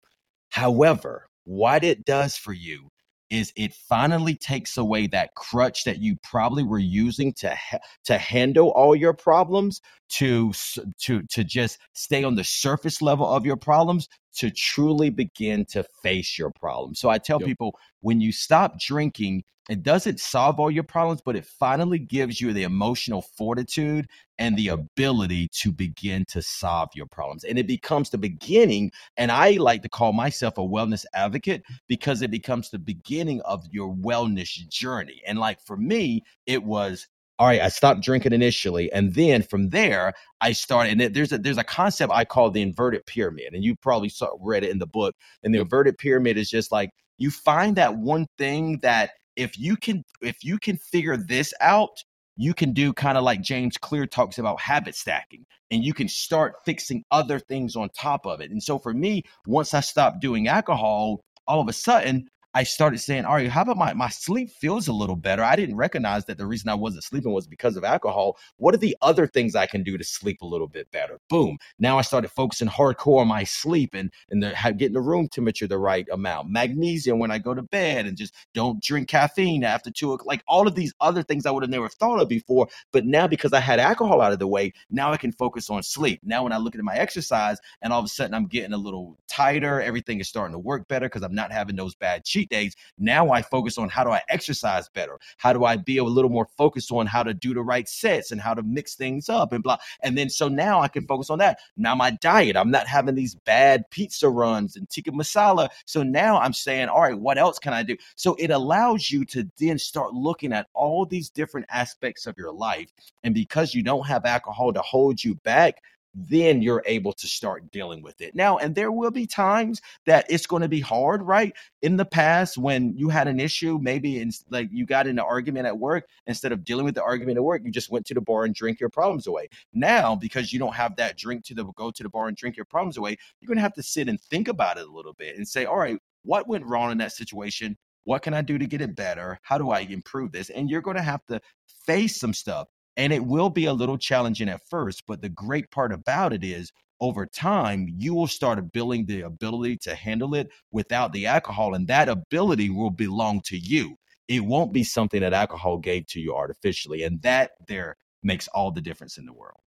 [0.50, 2.88] However, what it does for you
[3.30, 8.18] is it finally takes away that crutch that you probably were using to ha- to
[8.18, 10.52] handle all your problems to
[10.98, 15.84] to to just stay on the surface level of your problems to truly begin to
[16.02, 17.00] face your problems.
[17.00, 17.48] So I tell yep.
[17.48, 22.40] people when you stop drinking, it doesn't solve all your problems, but it finally gives
[22.40, 24.08] you the emotional fortitude
[24.38, 27.44] and the ability to begin to solve your problems.
[27.44, 28.90] And it becomes the beginning.
[29.16, 33.64] And I like to call myself a wellness advocate because it becomes the beginning of
[33.70, 35.22] your wellness journey.
[35.26, 37.06] And like for me, it was
[37.40, 40.12] all right, I stopped drinking initially, and then from there
[40.42, 41.00] I started.
[41.00, 44.28] And there's a there's a concept I call the inverted pyramid, and you probably saw
[44.40, 45.16] read it in the book.
[45.42, 49.76] And the inverted pyramid is just like you find that one thing that if you
[49.76, 52.04] can if you can figure this out,
[52.36, 56.08] you can do kind of like James Clear talks about habit stacking, and you can
[56.08, 58.50] start fixing other things on top of it.
[58.50, 62.98] And so for me, once I stopped doing alcohol, all of a sudden I started
[62.98, 65.44] saying, all right, how about my, my sleep feels a little better?
[65.44, 68.38] I didn't recognize that the reason I wasn't sleeping was because of alcohol.
[68.56, 71.20] What are the other things I can do to sleep a little bit better?
[71.28, 71.58] Boom.
[71.78, 75.68] Now I started focusing hardcore on my sleep and, and the, getting the room temperature
[75.68, 79.90] the right amount, magnesium when I go to bed, and just don't drink caffeine after
[79.90, 80.26] two o'clock.
[80.26, 82.66] Like all of these other things I would have never thought of before.
[82.90, 85.84] But now because I had alcohol out of the way, now I can focus on
[85.84, 86.20] sleep.
[86.24, 88.78] Now when I look at my exercise and all of a sudden I'm getting a
[88.78, 92.50] little tighter, everything is starting to work better because I'm not having those bad cheat
[92.50, 92.76] days.
[92.98, 95.18] Now I focus on how do I exercise better?
[95.38, 98.30] How do I be a little more focused on how to do the right sets
[98.30, 99.78] and how to mix things up and blah.
[100.02, 101.58] And then so now I can focus on that.
[101.76, 105.68] Now my diet, I'm not having these bad pizza runs and tikka masala.
[105.86, 107.96] So now I'm saying, all right, what else can I do?
[108.16, 112.52] So it allows you to then start looking at all these different aspects of your
[112.52, 112.92] life.
[113.22, 115.82] And because you don't have alcohol to hold you back,
[116.14, 118.34] then you're able to start dealing with it.
[118.34, 121.52] Now, and there will be times that it's going to be hard, right?
[121.82, 125.24] In the past, when you had an issue, maybe in, like you got in an
[125.24, 128.14] argument at work, instead of dealing with the argument at work, you just went to
[128.14, 129.48] the bar and drink your problems away.
[129.72, 132.56] Now, because you don't have that drink to the go to the bar and drink
[132.56, 135.14] your problems away, you're going to have to sit and think about it a little
[135.14, 137.76] bit and say, all right, what went wrong in that situation?
[138.04, 139.38] What can I do to get it better?
[139.42, 140.50] How do I improve this?
[140.50, 141.40] And you're going to have to
[141.86, 142.68] face some stuff.
[142.96, 146.44] And it will be a little challenging at first, but the great part about it
[146.44, 151.74] is over time, you will start building the ability to handle it without the alcohol,
[151.74, 153.96] and that ability will belong to you.
[154.28, 157.02] It won't be something that alcohol gave to you artificially.
[157.04, 159.58] And that there makes all the difference in the world.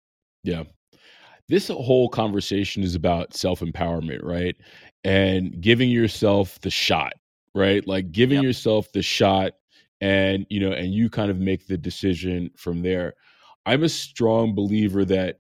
[0.45, 0.65] Yeah.
[1.49, 4.57] This whole conversation is about self empowerment, right?
[5.05, 7.15] And giving yourself the shot,
[7.55, 7.87] right?
[7.87, 8.45] Like giving yep.
[8.45, 9.53] yourself the shot
[10.03, 13.15] and you know and you kind of make the decision from there
[13.65, 15.39] i'm a strong believer that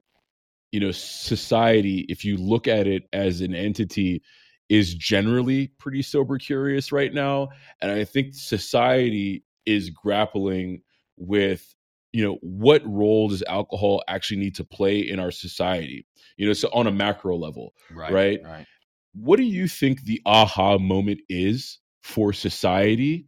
[0.71, 4.23] you know society if you look at it as an entity
[4.71, 7.49] is generally pretty sober curious right now
[7.83, 10.81] and i think society is grappling
[11.19, 11.75] with
[12.13, 16.07] you know what role does alcohol actually need to play in our society
[16.37, 18.67] you know so on a macro level right right, right.
[19.15, 23.27] what do you think the aha moment is for society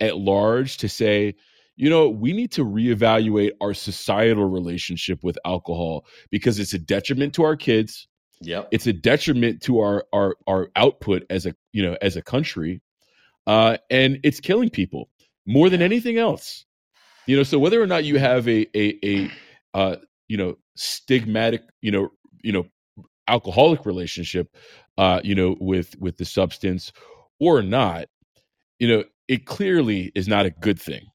[0.00, 1.34] at large to say,
[1.76, 7.34] you know, we need to reevaluate our societal relationship with alcohol because it's a detriment
[7.34, 8.08] to our kids.
[8.40, 8.64] Yeah.
[8.72, 12.80] It's a detriment to our our our output as a you know as a country,
[13.46, 15.08] uh, and it's killing people
[15.46, 16.64] more than anything else.
[17.26, 19.30] You know, so whether or not you have a a a
[19.74, 19.96] uh,
[20.28, 22.10] you know stigmatic you know
[22.42, 22.66] you know
[23.28, 24.56] alcoholic relationship,
[24.98, 26.92] uh, you know with with the substance
[27.38, 28.08] or not,
[28.78, 31.06] you know it clearly is not a good thing.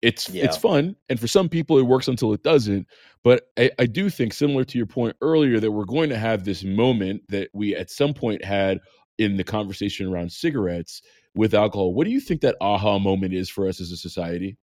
[0.00, 0.44] It's yeah.
[0.44, 2.86] it's fun, and for some people it works until it doesn't.
[3.24, 6.44] But I, I do think, similar to your point earlier, that we're going to have
[6.44, 8.78] this moment that we at some point had
[9.18, 11.02] in the conversation around cigarettes
[11.34, 11.94] with alcohol.
[11.94, 14.56] What do you think that aha moment is for us as a society?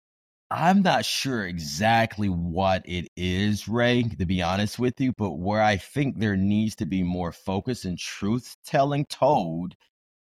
[0.51, 5.63] I'm not sure exactly what it is, Ray, to be honest with you, but where
[5.63, 9.73] I think there needs to be more focus and truth telling told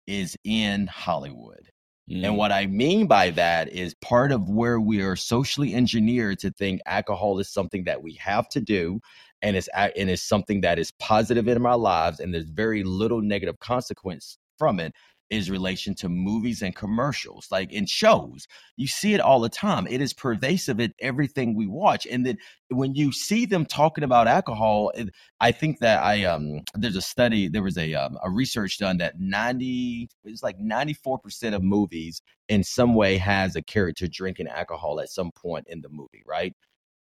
[0.06, 1.70] is in Hollywood.
[2.10, 2.24] Mm.
[2.24, 6.52] And what I mean by that is part of where we are socially engineered to
[6.52, 9.02] think alcohol is something that we have to do
[9.42, 13.22] and it's and it's something that is positive in our lives and there's very little
[13.22, 14.94] negative consequence from it
[15.30, 18.48] is relation to movies and commercials, like in shows.
[18.78, 19.88] You see it all the time.
[19.88, 22.08] It is pervasive in everything we watch.
[22.10, 22.38] And then
[22.70, 25.10] when you see them talking about alcohol, it,
[25.40, 28.98] I think that I um there's a study, there was a um, a research done
[28.98, 35.00] that 90 it's like 94% of movies in some way has a character drinking alcohol
[35.00, 36.54] at some point in the movie, right?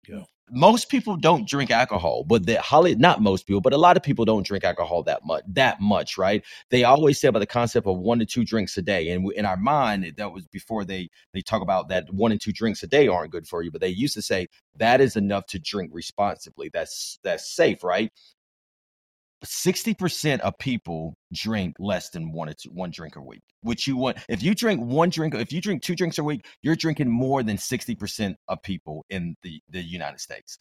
[0.08, 3.96] Yeah most people don't drink alcohol, but the Holly, not most people, but a lot
[3.96, 6.44] of people don't drink alcohol that much, that much, right?
[6.70, 9.10] They always say about the concept of one to two drinks a day.
[9.10, 12.52] And in our mind, that was before they, they talk about that one and two
[12.52, 14.46] drinks a day aren't good for you, but they used to say
[14.76, 16.68] that is enough to drink responsibly.
[16.72, 18.12] That's, that's safe, right?
[19.44, 23.42] 60% of people drink less than one or two, one drink a week.
[23.62, 26.46] Which you want if you drink one drink, if you drink two drinks a week,
[26.62, 30.58] you're drinking more than 60% of people in the, the United States.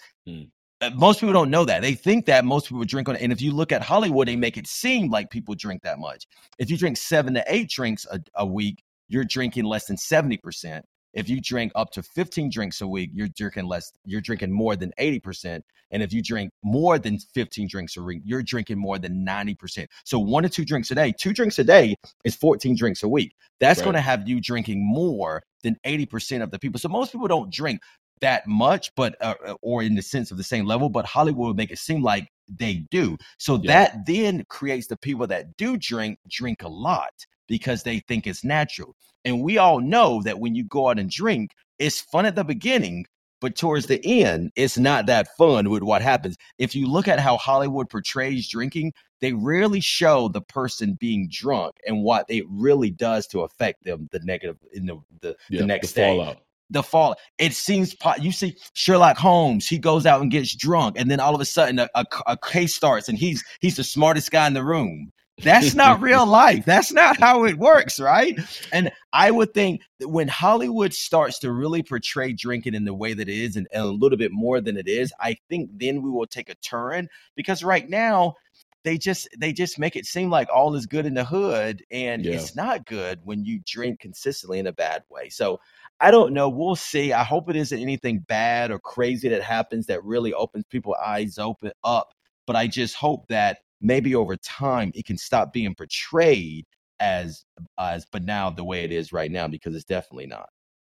[0.82, 1.82] Uh, most people don't know that.
[1.82, 4.58] They think that most people drink on and if you look at Hollywood, they make
[4.58, 6.26] it seem like people drink that much.
[6.60, 10.82] If you drink seven to eight drinks a, a week, you're drinking less than 70%.
[11.14, 14.76] If you drink up to 15 drinks a week, you're drinking less, you're drinking more
[14.76, 15.62] than 80%.
[15.92, 19.88] And if you drink more than 15 drinks a week, you're drinking more than 90%.
[20.06, 23.08] So one to two drinks a day, two drinks a day is 14 drinks a
[23.08, 23.36] week.
[23.60, 23.86] That's right.
[23.86, 26.80] going to have you drinking more than 80% of the people.
[26.80, 27.82] So most people don't drink
[28.22, 31.48] that much, but uh, uh, or in the sense of the same level, but Hollywood
[31.48, 33.18] would make it seem like they do.
[33.38, 33.72] So yeah.
[33.74, 37.14] that then creates the people that do drink drink a lot
[37.48, 38.96] because they think it's natural.
[39.26, 42.44] And we all know that when you go out and drink, it's fun at the
[42.44, 43.06] beginning,
[43.42, 46.38] but towards the end, it's not that fun with what happens.
[46.58, 51.76] If you look at how Hollywood portrays drinking, they rarely show the person being drunk
[51.88, 55.66] and what it really does to affect them the negative in the the, yeah, the
[55.68, 56.18] next the day.
[56.18, 56.38] Fallout
[56.74, 57.16] the fall.
[57.38, 59.68] It seems you see Sherlock Holmes.
[59.68, 62.38] He goes out and gets drunk, and then all of a sudden a, a, a,
[62.38, 65.12] case starts, and he's he's the smartest guy in the room.
[65.42, 66.66] That's not real life.
[66.66, 68.38] That's not how it works, right?
[68.72, 73.14] And I would think that when Hollywood starts to really portray drinking in the way
[73.14, 76.02] that it is and, and a little bit more than it is, I think then
[76.02, 78.36] we will take a turn because right now
[78.84, 82.26] they just they just make it seem like all is good in the hood and
[82.26, 82.34] yeah.
[82.34, 85.30] it's not good when you drink consistently in a bad way.
[85.30, 85.60] So
[86.00, 86.50] I don't know.
[86.50, 87.14] We'll see.
[87.14, 91.38] I hope it isn't anything bad or crazy that happens that really opens people's eyes
[91.38, 92.14] open up
[92.46, 96.66] but I just hope that maybe over time it can stop being portrayed
[97.00, 97.44] as
[97.78, 100.50] as but now the way it is right now because it's definitely not.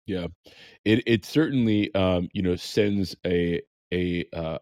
[0.06, 0.28] Yeah,
[0.84, 3.60] it it certainly um, you know sends a
[3.92, 4.58] a uh,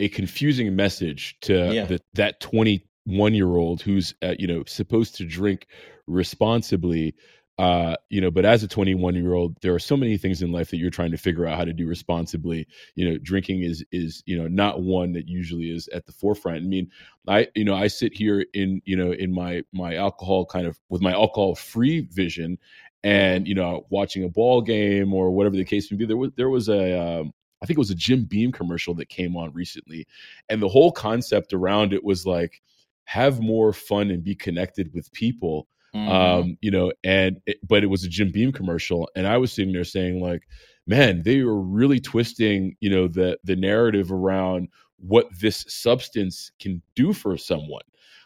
[0.00, 1.86] a confusing message to Yeah.
[1.86, 5.66] the, that 21 year old who's uh, you know supposed to drink
[6.06, 7.14] responsibly
[7.58, 10.50] uh you know but as a 21 year old there are so many things in
[10.50, 12.66] life that you're trying to figure out how to do responsibly.
[12.96, 16.58] You know drinking is is you know not one that usually is at the forefront.
[16.58, 16.90] I mean
[17.28, 20.78] i you know i sit here in you know in my my alcohol kind of
[20.88, 22.58] with my alcohol free vision
[23.04, 26.06] and you know watching a ball game or whatever the case may be.
[26.06, 27.32] There was there was a um,
[27.62, 30.06] I think it was a Jim Beam commercial that came on recently,
[30.48, 32.60] and the whole concept around it was like
[33.04, 35.68] have more fun and be connected with people.
[35.94, 36.08] Mhm.
[36.08, 39.52] Um, you know, and it, but it was a Jim Beam commercial, and I was
[39.52, 40.42] sitting there saying like,
[40.86, 44.68] man, they were really twisting, you know, the the narrative around
[44.98, 47.82] what this substance can do for someone.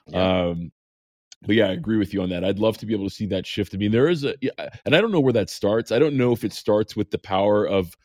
[0.06, 0.46] Yeah.
[0.48, 0.72] Um,
[1.42, 2.44] but yeah, I agree with you on that.
[2.44, 3.74] I'd love to be able to see that shift.
[3.74, 4.34] I mean, there is a,
[4.86, 5.92] and I don't know where that starts.
[5.92, 7.96] I don't know if it starts with the power of,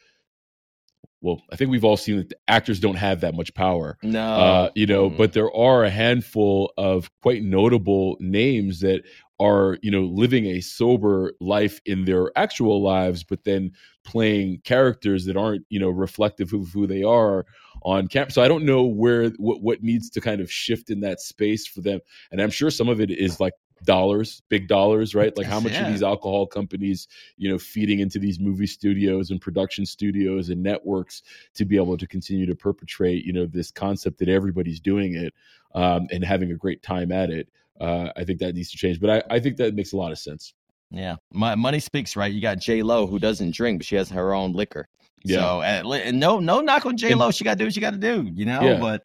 [1.21, 4.19] well, I think we've all seen that the actors don't have that much power, no,
[4.21, 5.17] uh, you know, Mm.
[5.17, 9.03] but there are a handful of quite notable names that
[9.43, 13.71] are, you know, living a sober life in their actual lives, but then
[14.03, 17.45] playing characters that aren't, you know, reflective of who they are
[17.83, 18.31] on camp.
[18.31, 21.67] So I don't know where what what needs to kind of shift in that space
[21.67, 21.99] for them.
[22.31, 25.35] And I'm sure some of it is like dollars, big dollars, right?
[25.35, 25.81] Like how much Yeah.
[25.81, 30.63] are these alcohol companies, you know, feeding into these movie studios and production studios and
[30.63, 31.21] networks
[31.55, 35.33] to be able to continue to perpetrate, you know, this concept that everybody's doing it
[35.75, 37.49] um, and having a great time at it.
[37.79, 40.11] Uh, I think that needs to change, but I, I think that makes a lot
[40.11, 40.53] of sense.
[40.91, 42.31] Yeah, My, money speaks, right?
[42.31, 44.87] You got J Lo who doesn't drink, but she has her own liquor.
[45.23, 45.37] Yeah.
[45.37, 47.31] So uh, and no, no knock on J Lo.
[47.31, 48.61] She got to do what she got to do, you know.
[48.61, 48.79] Yeah.
[48.79, 49.03] But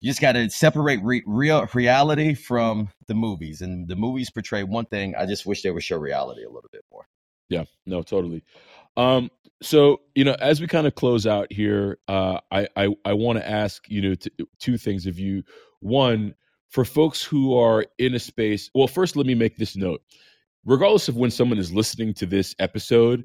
[0.00, 4.64] you just got to separate re- real reality from the movies, and the movies portray
[4.64, 5.14] one thing.
[5.14, 7.06] I just wish they would show reality a little bit more.
[7.48, 8.42] Yeah, no, totally.
[8.96, 9.30] Um,
[9.62, 13.38] so you know, as we kind of close out here, uh, I I, I want
[13.38, 15.42] to ask you know t- two things of you.
[15.80, 16.34] One,
[16.70, 18.70] for folks who are in a space.
[18.74, 20.02] Well, first, let me make this note.
[20.64, 23.24] Regardless of when someone is listening to this episode,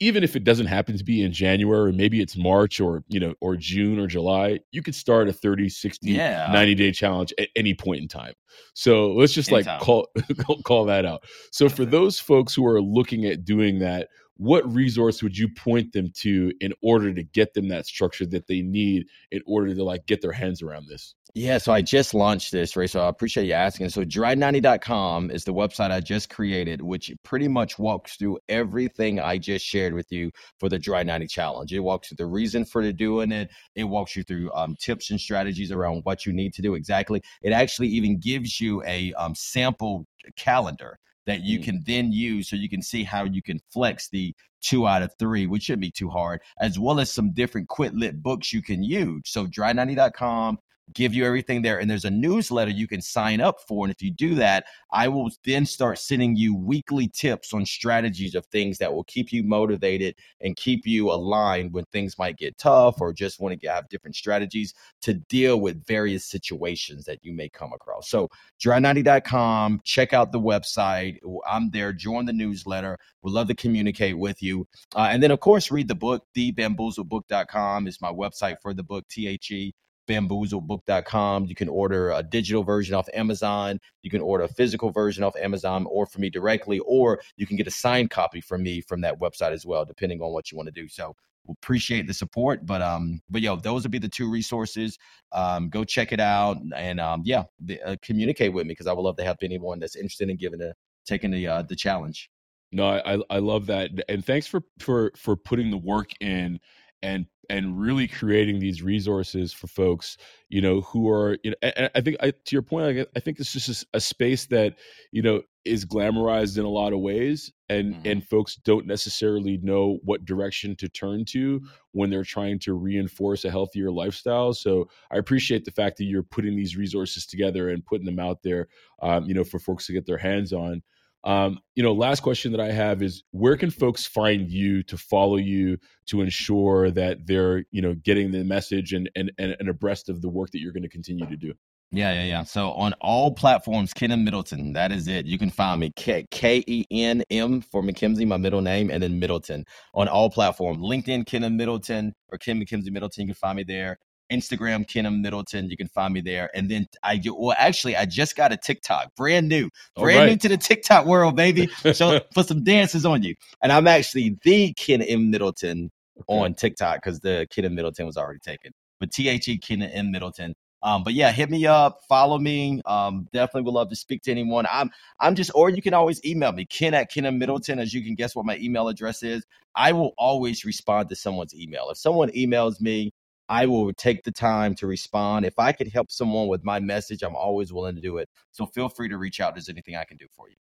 [0.00, 3.34] even if it doesn't happen to be in January, maybe it's March or you know
[3.42, 6.48] or June or July, you could start a 30, 60, Yeah.
[6.50, 8.32] 90 day challenge at any point in time.
[8.72, 9.80] So let's just like Anytime.
[9.80, 10.08] call-
[10.64, 11.24] call that out.
[11.52, 15.92] So for those folks who are looking at doing that, what resource would you point
[15.92, 19.84] them to in order to get them that structure that they need in order to
[19.84, 21.14] like get their hands around this?
[21.36, 22.86] Yeah, so I just launched this, Ray.
[22.86, 23.88] So I appreciate you asking.
[23.88, 29.38] So dry90.com is the website I just created, which pretty much walks through everything I
[29.38, 30.30] just shared with you
[30.60, 31.72] for the Dry 90 challenge.
[31.72, 33.50] It walks through the reason for doing it.
[33.74, 37.20] It walks you through um, tips and strategies around what you need to do exactly.
[37.42, 40.06] It actually even gives you a um, sample
[40.36, 41.64] calendar that you Mm.
[41.64, 45.12] can then use so you can see how you can flex the two out of
[45.18, 48.62] three, which shouldn't be too hard, as well as some different quit lit books you
[48.62, 49.22] can use.
[49.26, 50.58] So dry90.com
[50.92, 51.78] give you everything there.
[51.78, 53.84] And there's a newsletter you can sign up for.
[53.86, 58.34] And if you do that, I will then start sending you weekly tips on strategies
[58.34, 62.58] of things that will keep you motivated and keep you aligned when things might get
[62.58, 67.32] tough or just want to have different strategies to deal with various situations that you
[67.32, 68.10] may come across.
[68.10, 68.28] So
[68.62, 71.18] dry90.com, check out the website.
[71.48, 71.92] I'm there.
[71.92, 72.98] Join the newsletter.
[73.22, 74.66] We'd love to communicate with you.
[74.94, 76.26] Uh, and then, of course, read the book.
[76.36, 79.74] TheBamboozlebook.com is my website for the book, T H E
[80.06, 81.46] bamboozlebook.com.
[81.46, 83.80] You can order a digital version off Amazon.
[84.02, 87.56] You can order a physical version off Amazon or from me directly, or you can
[87.56, 90.56] get a signed copy from me from that website as well, depending on what you
[90.56, 90.88] want to do.
[90.88, 91.14] So
[91.46, 92.64] we appreciate the support.
[92.66, 94.98] But um, but yo, those would be the two resources.
[95.32, 98.92] Um, go check it out and um, yeah, the, uh, communicate with me because I
[98.92, 100.74] would love to help anyone that's interested in giving a
[101.06, 102.30] taking the uh, the challenge.
[102.72, 106.58] No, I I love that, and thanks for for for putting the work in
[107.02, 110.16] and and really creating these resources for folks
[110.48, 113.20] you know who are you know and i think I, to your point I, I
[113.20, 114.76] think it's just a space that
[115.12, 118.10] you know is glamorized in a lot of ways and Mhm.
[118.10, 123.44] and folks don't necessarily know what direction to turn to when they're trying to reinforce
[123.44, 127.84] a healthier lifestyle so i appreciate the fact that you're putting these resources together and
[127.86, 128.68] putting them out there
[129.02, 130.82] um, you know for folks to get their hands on
[131.24, 134.98] um, you know, last question that I have is where can folks find you to
[134.98, 139.68] follow you to ensure that they're, you know, getting the message and and and, and
[139.68, 141.54] abreast of the work that you're going to continue to do?
[141.92, 142.42] Yeah, yeah, yeah.
[142.42, 144.24] So on all platforms, Ken M.
[144.24, 144.72] Middleton.
[144.72, 145.26] That is it.
[145.26, 149.02] You can find me K K E N M for Makimsey, my middle name, and
[149.02, 149.64] then Middleton
[149.94, 150.78] on all platforms.
[150.78, 151.56] LinkedIn, Ken M.
[151.56, 153.22] Middleton, or Ken Makimsey Middleton.
[153.22, 153.98] You can find me there.
[154.32, 155.22] Instagram, Ken M.
[155.22, 155.70] Middleton.
[155.70, 156.50] You can find me there.
[156.54, 160.30] And then I well, actually, I just got a TikTok, brand new, brand right.
[160.30, 161.68] new to the TikTok world, baby.
[161.92, 163.34] So put some dances on you.
[163.62, 165.30] And I'm actually the Ken M.
[165.30, 166.24] Middleton okay.
[166.28, 167.74] on TikTok because the Ken M.
[167.74, 168.72] Middleton was already taken.
[169.00, 170.10] But T H E Ken M.
[170.10, 170.54] Middleton.
[170.84, 172.82] Um, but yeah, hit me up, follow me.
[172.84, 174.66] Um, definitely would love to speak to anyone.
[174.70, 178.04] I'm I'm just, or you can always email me, Ken at Ken Middleton, as you
[178.04, 179.46] can guess what my email address is.
[179.74, 181.88] I will always respond to someone's email.
[181.88, 183.13] If someone emails me,
[183.48, 185.44] I will take the time to respond.
[185.44, 188.28] If I could help someone with my message, I'm always willing to do it.
[188.52, 189.54] So feel free to reach out.
[189.54, 190.56] There's anything I can do for you.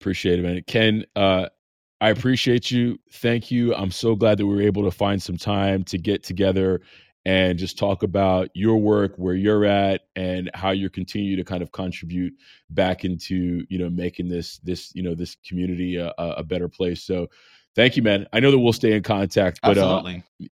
[0.00, 0.62] Appreciate it, man.
[0.66, 1.48] Ken, uh,
[2.00, 2.98] I appreciate you.
[3.12, 3.74] Thank you.
[3.74, 6.80] I'm so glad that we were able to find some time to get together
[7.26, 11.62] and just talk about your work, where you're at, and how you're continue to kind
[11.62, 12.32] of contribute
[12.70, 17.02] back into you know making this this you know this community a, a better place.
[17.02, 17.28] So
[17.74, 18.26] thank you, man.
[18.32, 20.02] I know that we'll stay in contact, but uh,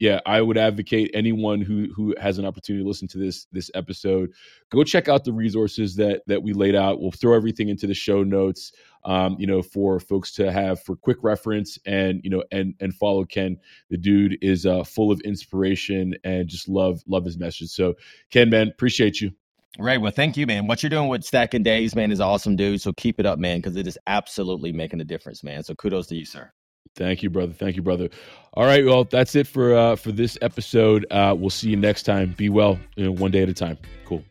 [0.01, 3.71] yeah, I would advocate anyone who who has an opportunity to listen to this this
[3.75, 4.33] episode,
[4.71, 7.01] go check out the resources that that we laid out.
[7.01, 8.73] We'll throw everything into the show notes,
[9.05, 12.95] um, you know, for folks to have for quick reference and you know and and
[12.95, 13.59] follow Ken.
[13.91, 17.71] The dude is uh, full of inspiration and just love love his message.
[17.71, 17.95] So,
[18.31, 19.33] Ken, man, appreciate you.
[19.79, 20.01] Right.
[20.01, 20.66] Well, thank you, man.
[20.66, 22.81] What you're doing with Stacking Days, man, is awesome, dude.
[22.81, 25.62] So keep it up, man, because it is absolutely making a difference, man.
[25.62, 26.51] So kudos to you, sir.
[26.95, 27.53] Thank you, brother.
[27.53, 28.09] Thank you, brother.
[28.55, 31.07] All right, well, that's it for uh, for this episode.
[31.11, 32.34] Uh, we'll see you next time.
[32.36, 33.78] Be well, you know, one day at a time.
[34.05, 34.24] Cool.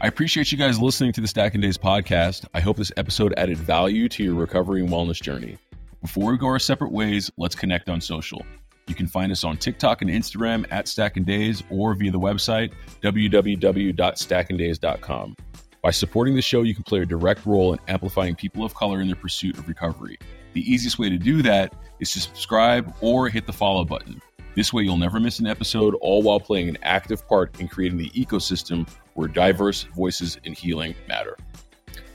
[0.00, 2.44] I appreciate you guys listening to the Stacking Days podcast.
[2.54, 5.58] I hope this episode added value to your recovery and wellness journey.
[6.00, 8.44] Before we go our separate ways, let's connect on social.
[8.88, 12.72] You can find us on TikTok and Instagram at Stacking Days or via the website
[13.00, 15.36] www.stackingdays.com.
[15.82, 19.00] By supporting the show, you can play a direct role in amplifying people of color
[19.00, 20.18] in their pursuit of recovery.
[20.52, 24.20] The easiest way to do that is to subscribe or hit the follow button.
[24.54, 27.98] This way, you'll never miss an episode, all while playing an active part in creating
[27.98, 31.36] the ecosystem where diverse voices in healing matter.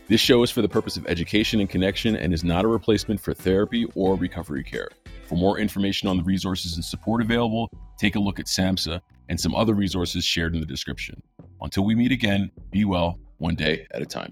[0.07, 3.19] This show is for the purpose of education and connection and is not a replacement
[3.19, 4.89] for therapy or recovery care.
[5.25, 9.39] For more information on the resources and support available, take a look at SAMHSA and
[9.39, 11.21] some other resources shared in the description.
[11.59, 14.31] Until we meet again, be well, one day at a time.